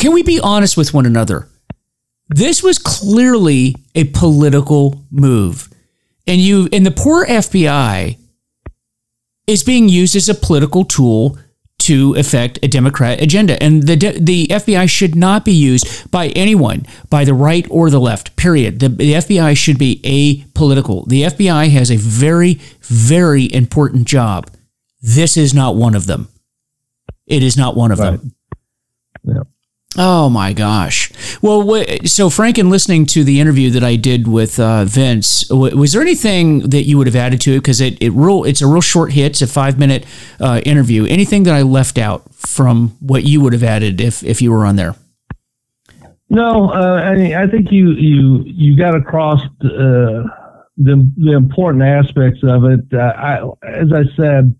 Can 0.00 0.12
we 0.12 0.22
be 0.22 0.40
honest 0.40 0.76
with 0.76 0.94
one 0.94 1.06
another? 1.06 1.46
This 2.28 2.62
was 2.62 2.78
clearly 2.78 3.74
a 3.94 4.04
political 4.04 5.04
move. 5.10 5.68
And 6.26 6.40
you 6.40 6.68
and 6.72 6.86
the 6.86 6.90
poor 6.90 7.26
FBI 7.26 8.16
is 9.46 9.62
being 9.64 9.88
used 9.88 10.16
as 10.16 10.28
a 10.28 10.34
political 10.34 10.84
tool 10.84 11.38
to 11.80 12.14
affect 12.14 12.58
a 12.62 12.68
Democrat 12.68 13.20
agenda. 13.20 13.60
And 13.62 13.82
the 13.82 13.96
the 14.18 14.46
FBI 14.46 14.88
should 14.88 15.14
not 15.16 15.44
be 15.44 15.52
used 15.52 16.10
by 16.10 16.28
anyone, 16.28 16.86
by 17.10 17.24
the 17.24 17.34
right 17.34 17.66
or 17.68 17.90
the 17.90 18.00
left. 18.00 18.36
Period. 18.36 18.80
The, 18.80 18.88
the 18.88 19.12
FBI 19.14 19.56
should 19.56 19.78
be 19.78 20.00
apolitical. 20.04 21.06
The 21.08 21.22
FBI 21.24 21.70
has 21.70 21.90
a 21.90 21.96
very, 21.96 22.54
very 22.82 23.52
important 23.52 24.06
job. 24.06 24.50
This 25.02 25.36
is 25.36 25.52
not 25.52 25.76
one 25.76 25.94
of 25.94 26.06
them. 26.06 26.28
It 27.26 27.42
is 27.42 27.56
not 27.56 27.76
one 27.76 27.92
of 27.92 27.98
Right. 27.98 28.18
them. 28.20 28.34
Yeah. 29.24 29.42
Oh 29.98 30.30
my 30.30 30.52
gosh! 30.52 31.10
Well, 31.42 31.84
so 32.04 32.30
Frank, 32.30 32.58
in 32.58 32.70
listening 32.70 33.06
to 33.06 33.24
the 33.24 33.40
interview 33.40 33.70
that 33.70 33.82
I 33.82 33.96
did 33.96 34.28
with 34.28 34.60
uh, 34.60 34.84
Vince, 34.84 35.48
w- 35.48 35.76
was 35.76 35.92
there 35.92 36.00
anything 36.00 36.60
that 36.70 36.84
you 36.84 36.96
would 36.96 37.08
have 37.08 37.16
added 37.16 37.40
to 37.42 37.54
it? 37.54 37.58
Because 37.58 37.80
it, 37.80 38.00
it 38.00 38.10
real 38.10 38.44
it's 38.44 38.62
a 38.62 38.68
real 38.68 38.82
short 38.82 39.10
hit. 39.12 39.32
It's 39.32 39.42
a 39.42 39.48
five 39.48 39.80
minute 39.80 40.06
uh, 40.38 40.60
interview. 40.64 41.06
Anything 41.06 41.42
that 41.42 41.54
I 41.54 41.62
left 41.62 41.98
out 41.98 42.32
from 42.34 42.90
what 43.00 43.24
you 43.24 43.40
would 43.40 43.52
have 43.52 43.64
added 43.64 44.00
if 44.00 44.22
if 44.22 44.40
you 44.40 44.52
were 44.52 44.64
on 44.64 44.76
there? 44.76 44.94
No, 46.28 46.70
uh, 46.70 47.02
I, 47.02 47.42
I 47.42 47.46
think 47.48 47.72
you 47.72 47.90
you 47.90 48.44
you 48.46 48.76
got 48.76 48.94
across 48.94 49.42
uh, 49.42 50.22
the 50.76 51.12
the 51.16 51.32
important 51.32 51.82
aspects 51.82 52.44
of 52.44 52.64
it. 52.64 52.80
Uh, 52.92 52.98
I, 52.98 53.40
as 53.66 53.92
I 53.92 54.04
said, 54.14 54.54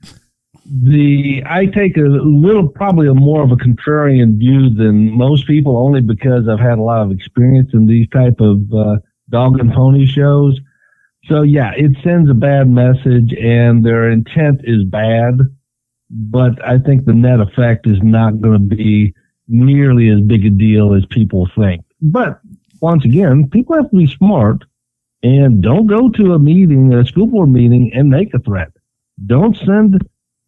the 0.70 1.42
I 1.46 1.66
take 1.66 1.96
a 1.96 2.02
little 2.02 2.68
probably 2.68 3.08
a 3.08 3.14
more 3.14 3.42
of 3.42 3.50
a 3.50 3.56
contrarian 3.56 4.38
view 4.38 4.72
than 4.72 5.10
most 5.10 5.46
people, 5.46 5.76
only 5.76 6.00
because 6.00 6.48
I've 6.48 6.60
had 6.60 6.78
a 6.78 6.82
lot 6.82 7.02
of 7.02 7.10
experience 7.10 7.70
in 7.72 7.86
these 7.86 8.08
type 8.10 8.40
of 8.40 8.72
uh, 8.72 8.96
dog 9.30 9.58
and 9.58 9.72
pony 9.72 10.06
shows. 10.06 10.60
So 11.24 11.42
yeah, 11.42 11.72
it 11.76 11.96
sends 12.04 12.30
a 12.30 12.34
bad 12.34 12.68
message, 12.68 13.34
and 13.34 13.84
their 13.84 14.10
intent 14.10 14.60
is 14.62 14.84
bad. 14.84 15.40
But 16.08 16.64
I 16.64 16.78
think 16.78 17.04
the 17.04 17.14
net 17.14 17.40
effect 17.40 17.86
is 17.88 17.98
not 18.02 18.40
going 18.40 18.68
to 18.68 18.76
be 18.76 19.12
nearly 19.48 20.08
as 20.08 20.20
big 20.20 20.46
a 20.46 20.50
deal 20.50 20.94
as 20.94 21.04
people 21.06 21.48
think. 21.56 21.84
But 22.00 22.40
once 22.80 23.04
again, 23.04 23.48
people 23.50 23.74
have 23.74 23.90
to 23.90 23.96
be 23.96 24.06
smart 24.06 24.64
and 25.22 25.62
don't 25.62 25.86
go 25.86 26.08
to 26.10 26.34
a 26.34 26.38
meeting, 26.38 26.94
a 26.94 27.04
school 27.04 27.26
board 27.26 27.50
meeting, 27.50 27.92
and 27.92 28.08
make 28.08 28.32
a 28.34 28.38
threat. 28.38 28.70
Don't 29.26 29.56
send 29.56 30.00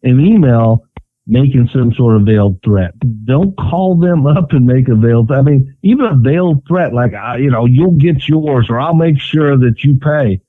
an 0.03 0.19
email 0.19 0.85
making 1.25 1.69
some 1.73 1.93
sort 1.93 2.17
of 2.17 2.23
veiled 2.23 2.59
threat. 2.63 2.93
Don't 3.25 3.55
call 3.57 3.95
them 3.95 4.27
up 4.27 4.51
and 4.51 4.65
make 4.65 4.87
a 4.89 4.95
veiled. 4.95 5.31
I 5.31 5.41
mean, 5.41 5.75
even 5.81 6.05
a 6.05 6.15
veiled 6.15 6.67
threat 6.67 6.93
like 6.93 7.13
uh, 7.13 7.35
you 7.35 7.49
know 7.49 7.65
you'll 7.65 7.91
get 7.91 8.27
yours 8.27 8.67
or 8.69 8.79
I'll 8.79 8.95
make 8.95 9.19
sure 9.19 9.57
that 9.57 9.83
you 9.83 9.95
pay. 9.95 10.41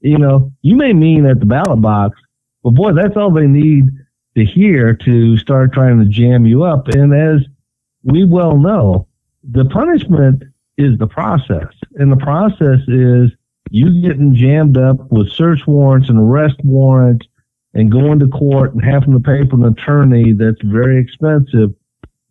You 0.00 0.18
know, 0.18 0.52
you 0.62 0.76
may 0.76 0.92
mean 0.92 1.26
at 1.26 1.40
the 1.40 1.46
ballot 1.46 1.80
box, 1.80 2.18
but 2.62 2.70
boy, 2.70 2.92
that's 2.92 3.16
all 3.16 3.30
they 3.30 3.46
need 3.46 3.84
to 4.36 4.44
hear 4.44 4.94
to 4.94 5.36
start 5.38 5.72
trying 5.72 5.98
to 5.98 6.06
jam 6.06 6.46
you 6.46 6.64
up. 6.64 6.88
And 6.88 7.14
as 7.14 7.46
we 8.02 8.24
well 8.24 8.56
know, 8.56 9.08
the 9.42 9.64
punishment 9.64 10.44
is 10.76 10.98
the 10.98 11.06
process, 11.06 11.72
and 11.94 12.12
the 12.12 12.16
process 12.16 12.80
is 12.88 13.30
you 13.70 14.00
getting 14.00 14.34
jammed 14.34 14.78
up 14.78 15.10
with 15.10 15.32
search 15.32 15.66
warrants 15.66 16.08
and 16.08 16.18
arrest 16.18 16.56
warrants 16.62 17.26
and 17.76 17.92
going 17.92 18.18
to 18.18 18.26
court 18.28 18.74
and 18.74 18.82
having 18.82 19.12
to 19.12 19.20
pay 19.20 19.46
for 19.48 19.56
an 19.56 19.64
attorney 19.64 20.32
that's 20.32 20.60
very 20.64 21.00
expensive, 21.00 21.74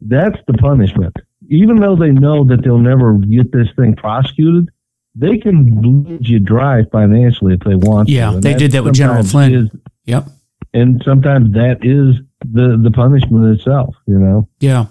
that's 0.02 0.38
the 0.48 0.54
punishment. 0.54 1.16
Even 1.50 1.80
though 1.80 1.96
they 1.96 2.12
know 2.12 2.44
that 2.44 2.64
they'll 2.64 2.80
never 2.80 3.14
get 3.14 3.52
this 3.52 3.68
thing 3.76 3.96
prosecuted, 3.96 4.70
they 5.14 5.38
can 5.38 5.82
bleed 5.82 6.28
you 6.28 6.40
dry 6.40 6.84
financially 6.92 7.54
if 7.54 7.60
they 7.62 7.76
want 7.76 8.08
to. 8.08 8.14
yeah, 8.14 8.32
to. 8.32 8.40
they 8.40 8.56
did 8.56 8.72
that 8.72 8.84
with 8.84 8.96
General 8.96 9.24
Flynn. 9.24 9.54
Is, 9.54 9.70
yep. 10.06 10.28
And 10.74 11.02
sometimes 11.06 11.54
that 11.54 11.86
is 11.86 12.16
the 12.44 12.78
the 12.82 12.92
punishment 12.92 13.58
itself, 13.58 13.96
you 14.08 14.20
know. 14.20 14.50
Yeah. 14.60 14.88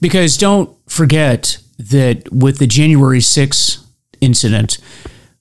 Because 0.00 0.36
don't 0.38 0.74
forget 0.88 1.58
that 1.78 2.32
with 2.32 2.58
the 2.58 2.66
January 2.66 3.18
6th 3.18 3.84
incident, 4.20 4.78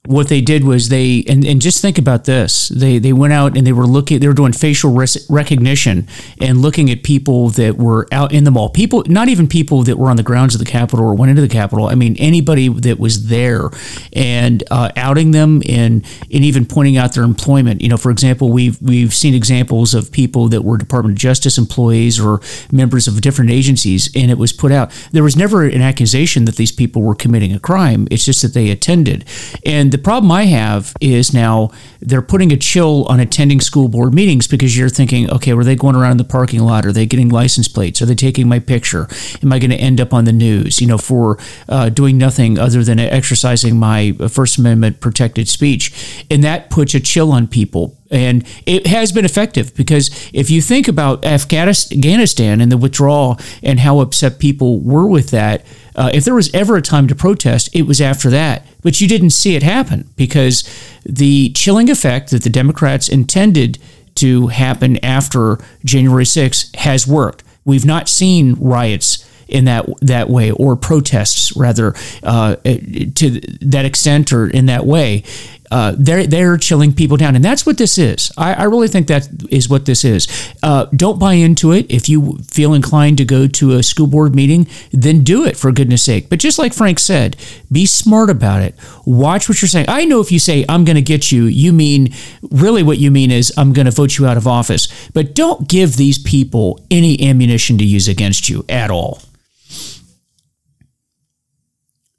what 0.06 0.30
they 0.30 0.40
did 0.40 0.64
was 0.64 0.90
they 0.90 1.24
and, 1.28 1.46
and 1.46 1.62
just 1.62 1.82
think 1.82 1.98
about 1.98 2.24
this. 2.24 2.70
They 2.70 3.00
they 3.00 3.12
went 3.12 3.34
out 3.34 3.58
and 3.58 3.68
they 3.68 3.74
were 3.74 3.86
looking 3.86 4.20
they 4.20 4.28
were 4.28 4.34
doing 4.34 4.54
facial 4.54 4.92
res- 4.94 5.30
recognition 5.30 6.08
and 6.40 6.62
looking 6.62 6.90
at 6.90 7.04
people 7.04 7.50
that 7.52 7.78
were 7.78 8.08
out 8.12 8.32
in 8.32 8.46
the 8.46 8.52
mall. 8.52 8.70
People 8.70 9.04
not 9.08 9.28
even 9.28 9.48
people 9.48 9.84
that 9.84 9.98
were 9.98 10.10
on 10.10 10.16
the 10.16 10.24
grounds 10.24 10.56
of 10.56 10.60
the 10.60 10.66
capitol 10.66 11.06
or 11.06 11.14
went 11.14 11.30
into 11.32 11.42
the 11.42 11.50
capitol. 11.50 11.88
I 11.88 11.96
mean 11.96 12.16
anybody 12.18 12.70
that 12.70 12.98
was 12.98 13.28
there 13.28 13.70
and 14.14 14.64
uh, 14.72 14.90
outing 14.96 15.32
them 15.32 15.62
and 15.68 16.06
and 16.22 16.44
even 16.46 16.66
pointing 16.66 16.96
out 16.96 17.14
their 17.14 17.26
employment. 17.26 17.82
You 17.82 17.90
know 17.90 17.98
for 17.98 18.10
example 18.10 18.52
we've 18.54 18.82
we've 18.82 19.14
seen 19.14 19.36
examples 19.36 19.94
of 19.94 20.12
people 20.14 20.48
that 20.50 20.64
were 20.64 20.78
department 20.78 21.18
of 21.18 21.20
justice 21.20 21.58
employees 21.58 22.20
or 22.20 22.40
members 22.72 23.08
of 23.08 23.20
different 23.20 23.52
agencies 23.52 24.10
and 24.16 24.32
it 24.32 24.38
was 24.38 24.54
put 24.54 24.72
out. 24.72 24.92
There 25.12 25.24
was 25.24 25.36
never 25.36 25.66
an 25.66 25.82
accusation 25.82 26.46
that 26.46 26.56
these 26.56 26.72
people 26.72 27.02
were 27.02 27.16
committing 27.16 27.54
a 27.54 27.60
crime. 27.60 28.08
It's 28.10 28.24
just 28.24 28.42
that 28.42 28.54
they 28.54 28.72
attended. 28.72 29.26
And 29.66 29.89
the 29.92 30.00
the 30.00 30.04
problem 30.04 30.32
I 30.32 30.46
have 30.46 30.96
is 31.02 31.34
now 31.34 31.72
they're 32.00 32.22
putting 32.22 32.54
a 32.54 32.58
chill 32.58 33.06
on 33.10 33.20
attending 33.20 33.60
school 33.60 33.90
board 33.90 34.14
meetings 34.14 34.48
because 34.48 34.78
you're 34.78 34.88
thinking, 34.88 35.30
okay, 35.30 35.54
were 35.54 35.66
they 35.66 35.76
going 35.76 35.98
around 35.98 36.12
in 36.12 36.18
the 36.18 36.24
parking 36.24 36.62
lot? 36.62 36.86
Are 36.86 36.94
they 36.94 37.06
getting 37.06 37.28
license 37.28 37.68
plates? 37.68 38.02
Are 38.02 38.06
they 38.06 38.16
taking 38.16 38.48
my 38.48 38.60
picture? 38.60 39.10
Am 39.44 39.52
I 39.52 39.60
going 39.60 39.72
to 39.72 39.78
end 39.78 40.00
up 40.00 40.14
on 40.14 40.24
the 40.24 40.32
news, 40.32 40.80
you 40.80 40.88
know, 40.88 40.98
for 40.98 41.38
uh, 41.68 41.90
doing 41.90 42.18
nothing 42.18 42.58
other 42.58 42.82
than 42.82 42.98
exercising 42.98 43.78
my 43.78 44.14
First 44.30 44.58
Amendment 44.58 45.02
protected 45.02 45.50
speech? 45.50 46.24
And 46.32 46.46
that 46.46 46.70
puts 46.70 46.94
a 46.94 47.02
chill 47.02 47.34
on 47.34 47.48
people 47.48 47.98
and 48.12 48.48
it 48.66 48.88
has 48.88 49.12
been 49.12 49.26
effective 49.26 49.76
because 49.76 50.10
if 50.34 50.50
you 50.50 50.62
think 50.62 50.88
about 50.88 51.26
Afghanistan 51.26 52.62
and 52.62 52.72
the 52.72 52.78
withdrawal 52.78 53.40
and 53.62 53.80
how 53.80 54.00
upset 54.00 54.40
people 54.40 54.80
were 54.80 55.08
with 55.08 55.30
that, 55.30 55.64
uh, 56.00 56.10
if 56.14 56.24
there 56.24 56.34
was 56.34 56.50
ever 56.56 56.78
a 56.78 56.82
time 56.82 57.08
to 57.08 57.14
protest, 57.14 57.70
it 57.74 57.82
was 57.82 58.00
after 58.00 58.30
that. 58.30 58.66
But 58.82 59.02
you 59.02 59.08
didn't 59.08 59.32
see 59.32 59.58
it 59.58 59.64
happen 59.64 60.10
because 60.16 60.64
the 61.04 61.50
chilling 61.50 61.90
effect 61.90 62.32
that 62.32 62.44
the 62.44 62.50
Democrats 62.50 63.10
intended 63.10 63.78
to 64.16 64.48
happen 64.48 65.04
after 65.04 65.60
January 65.84 66.24
6th 66.24 66.74
has 66.78 67.06
worked. 67.06 67.44
We've 67.66 67.86
not 67.86 68.08
seen 68.08 68.56
riots 68.56 69.26
in 69.50 69.66
that 69.66 69.90
that 70.02 70.30
way 70.30 70.52
or 70.52 70.76
protests 70.76 71.56
rather 71.58 71.94
uh, 72.24 72.56
to 72.56 73.42
that 73.62 73.84
extent 73.84 74.32
or 74.32 74.48
in 74.48 74.68
that 74.68 74.86
way 74.86 75.24
uh, 75.72 75.96
they're 75.98 76.26
they're 76.26 76.58
chilling 76.58 76.94
people 76.94 77.18
down, 77.18 77.36
and 77.36 77.44
that's 77.44 77.66
what 77.66 77.78
this 77.78 77.98
is. 77.98 78.32
I, 78.38 78.54
I 78.54 78.64
really 78.64 78.88
think 78.88 79.08
that 79.08 79.28
is 79.50 79.70
what 79.70 79.86
this 79.86 80.04
is. 80.04 80.28
Uh, 80.64 80.86
don't 80.96 81.20
buy 81.20 81.34
into 81.34 81.72
it. 81.72 81.86
If 81.90 82.10
you 82.10 82.40
feel 82.50 82.74
inclined 82.74 83.18
to 83.18 83.26
go 83.26 83.48
to 83.48 83.74
a 83.74 83.84
school 83.84 84.08
board 84.08 84.36
meeting, 84.36 84.68
then 84.92 85.24
do 85.24 85.46
it 85.46 85.58
for 85.58 85.72
goodness 85.72 86.04
sake. 86.04 86.30
But 86.30 86.40
just 86.40 86.58
like 86.58 86.74
Frank 86.74 87.00
said, 87.00 87.36
be 87.72 87.86
smart 87.86 88.30
about 88.30 88.62
it. 88.62 88.76
Watch 89.06 89.48
what 89.48 89.62
you're 89.62 89.70
saying. 89.70 89.86
I 89.88 90.06
know 90.06 90.20
if 90.20 90.32
you 90.32 90.40
say 90.40 90.66
I'm 90.68 90.86
going 90.86 90.96
to 90.96 91.02
get 91.02 91.32
you, 91.32 91.46
you 91.46 91.72
mean 91.74 92.14
really 92.50 92.84
what 92.84 92.98
you 92.98 93.12
mean 93.12 93.32
is 93.32 93.54
I'm 93.58 93.74
going 93.74 93.86
to 93.86 93.92
vote 93.92 94.18
you 94.18 94.26
out 94.28 94.38
of 94.38 94.48
office. 94.48 94.88
But 95.14 95.36
don't 95.36 95.68
give 95.68 95.98
these 95.98 96.18
people 96.18 96.80
any 96.90 97.28
ammunition 97.28 97.78
to 97.78 97.86
use 97.86 98.08
against 98.08 98.50
you 98.50 98.66
at 98.70 98.90
all. 98.90 99.22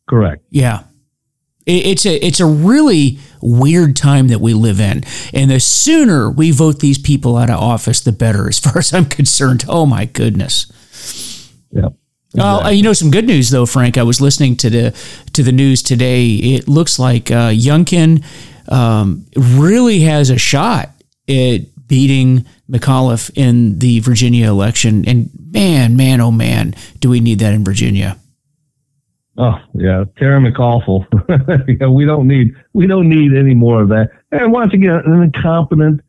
Correct. 0.09 0.43
Yeah. 0.51 0.83
It's 1.79 2.07
a 2.07 2.25
it's 2.25 2.41
a 2.41 2.47
really 2.47 3.19
weird 3.41 3.97
time 3.97 4.29
that 4.29 4.41
we 4.41 4.55
live 4.55 4.81
in, 4.81 5.03
and 5.33 5.51
the 5.51 5.61
sooner 5.61 6.31
we 6.31 6.51
vote 6.51 6.81
these 6.81 6.99
people 6.99 7.37
out 7.37 7.51
of 7.51 7.59
office, 7.59 8.01
the 8.01 8.13
better, 8.13 8.49
as 8.49 8.59
far 8.59 8.79
as 8.79 8.93
I'm 8.93 9.07
concerned. 9.07 9.65
Oh 9.69 9.87
my 9.87 10.05
goodness. 10.05 10.71
Yeah. 11.71 11.89
Exactly. 12.33 12.65
Uh, 12.65 12.71
you 12.71 12.83
know 12.85 12.93
some 12.93 13.11
good 13.11 13.27
news 13.27 13.51
though, 13.51 13.67
Frank. 13.67 13.99
I 13.99 14.05
was 14.05 14.21
listening 14.21 14.57
to 14.59 14.71
the 14.71 14.97
to 15.33 15.43
the 15.43 15.53
news 15.53 15.83
today. 15.83 16.29
It 16.29 16.69
looks 16.69 16.99
like 16.99 17.31
uh, 17.31 17.51
Youngkin 17.51 18.25
um, 18.69 19.27
really 19.35 20.01
has 20.01 20.31
a 20.31 20.39
shot 20.39 20.91
at 21.29 21.63
beating 21.89 22.47
McAuliffe 22.71 23.33
in 23.35 23.81
the 23.81 23.99
Virginia 23.99 24.49
election. 24.49 25.05
And 25.09 25.31
man, 25.53 25.97
man, 25.97 26.21
oh 26.21 26.31
man, 26.31 26.75
do 27.01 27.11
we 27.11 27.19
need 27.19 27.41
that 27.41 27.53
in 27.53 27.65
Virginia? 27.65 28.17
Oh 29.41 29.59
yeah, 29.73 30.05
Terry 30.19 30.39
McAuliffe. 30.39 31.07
yeah, 31.81 31.87
we 31.87 32.05
don't 32.05 32.29
need 32.29 32.53
we 32.75 32.87
don't 32.87 33.09
need 33.09 33.33
any 33.33 33.55
more 33.55 33.81
of 33.81 33.89
that. 33.89 34.11
And 34.31 34.53
once 34.53 34.75
again, 34.75 35.01
an 35.07 35.23
incompetent 35.23 36.03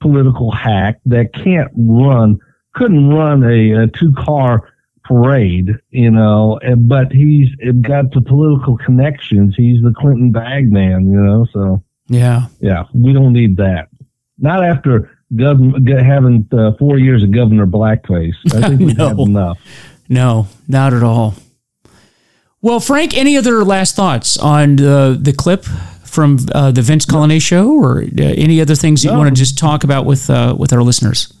political 0.00 0.52
hack 0.52 1.00
that 1.04 1.32
can't 1.32 1.68
run, 1.76 2.38
couldn't 2.74 3.08
run 3.08 3.42
a, 3.42 3.72
a 3.72 3.86
two 3.88 4.12
car 4.12 4.72
parade, 5.02 5.70
you 5.90 6.12
know. 6.12 6.60
And, 6.62 6.88
but 6.88 7.10
he's 7.10 7.48
got 7.80 8.12
the 8.12 8.20
political 8.20 8.76
connections. 8.78 9.56
He's 9.56 9.82
the 9.82 9.92
Clinton 9.92 10.30
bag 10.30 10.70
man, 10.70 11.10
you 11.10 11.20
know. 11.20 11.44
So 11.52 11.82
yeah, 12.06 12.46
yeah, 12.60 12.84
we 12.94 13.12
don't 13.12 13.32
need 13.32 13.56
that. 13.56 13.88
Not 14.38 14.62
after 14.62 15.10
gov- 15.34 16.04
having 16.04 16.46
uh, 16.52 16.70
four 16.78 16.98
years 16.98 17.24
of 17.24 17.32
Governor 17.32 17.66
Blackface. 17.66 18.36
I 18.54 18.68
think 18.68 18.80
we've 18.80 18.96
no. 18.96 19.08
had 19.08 19.18
enough. 19.18 19.58
No, 20.08 20.46
not 20.68 20.94
at 20.94 21.02
all. 21.02 21.34
Well, 22.66 22.80
Frank, 22.80 23.16
any 23.16 23.36
other 23.36 23.62
last 23.64 23.94
thoughts 23.94 24.36
on 24.36 24.74
the, 24.74 25.16
the 25.16 25.32
clip 25.32 25.64
from 26.02 26.38
uh, 26.52 26.72
the 26.72 26.82
Vince 26.82 27.06
Coglianese 27.06 27.42
show 27.42 27.70
or 27.70 28.02
uh, 28.02 28.22
any 28.22 28.60
other 28.60 28.74
things 28.74 29.04
no. 29.04 29.12
you 29.12 29.16
want 29.16 29.28
to 29.28 29.38
just 29.38 29.56
talk 29.56 29.84
about 29.84 30.04
with 30.04 30.28
uh, 30.28 30.56
with 30.58 30.72
our 30.72 30.82
listeners? 30.82 31.32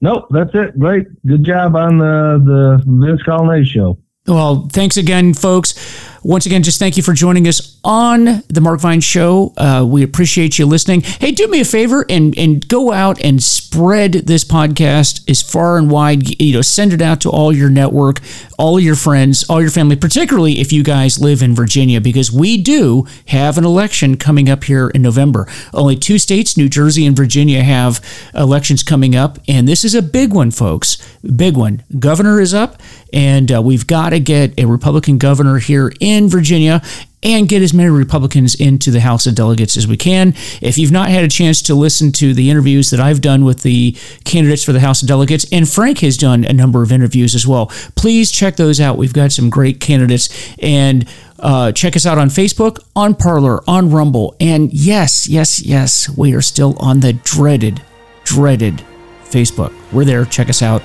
Nope, 0.00 0.28
that's 0.30 0.54
it. 0.54 0.78
Great. 0.78 1.08
Good 1.26 1.42
job 1.42 1.74
on 1.74 1.98
the, 1.98 2.40
the 2.44 2.84
Vince 2.86 3.20
Coglianese 3.24 3.66
show. 3.66 3.98
Well, 4.28 4.68
thanks 4.70 4.98
again, 4.98 5.32
folks. 5.32 5.74
Once 6.22 6.46
again, 6.46 6.62
just 6.62 6.78
thank 6.78 6.96
you 6.96 7.02
for 7.02 7.14
joining 7.14 7.46
us 7.48 7.78
on 7.84 8.42
the 8.48 8.60
Mark 8.60 8.80
Vine 8.80 9.00
Show. 9.00 9.54
Uh, 9.56 9.86
we 9.88 10.02
appreciate 10.02 10.58
you 10.58 10.66
listening. 10.66 11.00
Hey, 11.00 11.30
do 11.30 11.46
me 11.46 11.60
a 11.60 11.64
favor 11.64 12.04
and 12.10 12.36
and 12.36 12.66
go 12.68 12.92
out 12.92 13.22
and 13.24 13.42
spread 13.42 14.12
this 14.12 14.44
podcast 14.44 15.28
as 15.30 15.40
far 15.40 15.78
and 15.78 15.90
wide. 15.90 16.40
You 16.40 16.54
know, 16.54 16.60
send 16.60 16.92
it 16.92 17.00
out 17.00 17.20
to 17.22 17.30
all 17.30 17.52
your 17.52 17.70
network, 17.70 18.20
all 18.58 18.80
your 18.80 18.96
friends, 18.96 19.48
all 19.48 19.60
your 19.62 19.70
family, 19.70 19.96
particularly 19.96 20.60
if 20.60 20.72
you 20.72 20.82
guys 20.82 21.20
live 21.20 21.40
in 21.40 21.54
Virginia, 21.54 22.00
because 22.00 22.32
we 22.32 22.60
do 22.60 23.06
have 23.28 23.56
an 23.56 23.64
election 23.64 24.16
coming 24.16 24.50
up 24.50 24.64
here 24.64 24.88
in 24.88 25.02
November. 25.02 25.46
Only 25.72 25.96
two 25.96 26.18
states, 26.18 26.56
New 26.56 26.68
Jersey 26.68 27.06
and 27.06 27.16
Virginia, 27.16 27.62
have 27.62 28.04
elections 28.34 28.82
coming 28.82 29.14
up, 29.14 29.38
and 29.46 29.68
this 29.68 29.84
is 29.84 29.94
a 29.94 30.02
big 30.02 30.34
one, 30.34 30.50
folks. 30.50 30.96
Big 31.22 31.56
one. 31.56 31.84
Governor 31.98 32.40
is 32.40 32.52
up, 32.52 32.82
and 33.12 33.50
uh, 33.52 33.62
we've 33.62 33.86
got 33.86 34.12
to 34.18 34.24
get 34.24 34.58
a 34.58 34.66
Republican 34.66 35.18
governor 35.18 35.58
here 35.58 35.92
in 36.00 36.28
Virginia 36.28 36.82
and 37.22 37.48
get 37.48 37.62
as 37.62 37.74
many 37.74 37.90
Republicans 37.90 38.54
into 38.54 38.90
the 38.90 39.00
House 39.00 39.26
of 39.26 39.34
Delegates 39.34 39.76
as 39.76 39.88
we 39.88 39.96
can. 39.96 40.34
If 40.60 40.78
you've 40.78 40.92
not 40.92 41.08
had 41.08 41.24
a 41.24 41.28
chance 41.28 41.60
to 41.62 41.74
listen 41.74 42.12
to 42.12 42.32
the 42.32 42.48
interviews 42.48 42.90
that 42.90 43.00
I've 43.00 43.20
done 43.20 43.44
with 43.44 43.62
the 43.62 43.96
candidates 44.24 44.62
for 44.62 44.72
the 44.72 44.80
House 44.80 45.02
of 45.02 45.08
Delegates, 45.08 45.44
and 45.50 45.68
Frank 45.68 45.98
has 46.00 46.16
done 46.16 46.44
a 46.44 46.52
number 46.52 46.82
of 46.82 46.92
interviews 46.92 47.34
as 47.34 47.46
well, 47.46 47.66
please 47.96 48.30
check 48.30 48.56
those 48.56 48.80
out. 48.80 48.98
We've 48.98 49.12
got 49.12 49.32
some 49.32 49.50
great 49.50 49.80
candidates. 49.80 50.28
And 50.60 51.08
uh, 51.40 51.72
check 51.72 51.96
us 51.96 52.04
out 52.04 52.18
on 52.18 52.28
Facebook, 52.28 52.84
on 52.96 53.14
Parler, 53.14 53.62
on 53.68 53.90
Rumble. 53.90 54.36
And 54.40 54.72
yes, 54.72 55.28
yes, 55.28 55.62
yes, 55.62 56.08
we 56.16 56.34
are 56.34 56.42
still 56.42 56.76
on 56.78 57.00
the 57.00 57.12
dreaded, 57.12 57.82
dreaded 58.24 58.82
Facebook. 59.24 59.72
We're 59.92 60.04
there. 60.04 60.24
Check 60.24 60.48
us 60.48 60.62
out. 60.62 60.82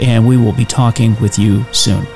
And 0.00 0.26
we 0.26 0.36
will 0.36 0.52
be 0.52 0.64
talking 0.64 1.18
with 1.20 1.38
you 1.38 1.64
soon. 1.72 2.06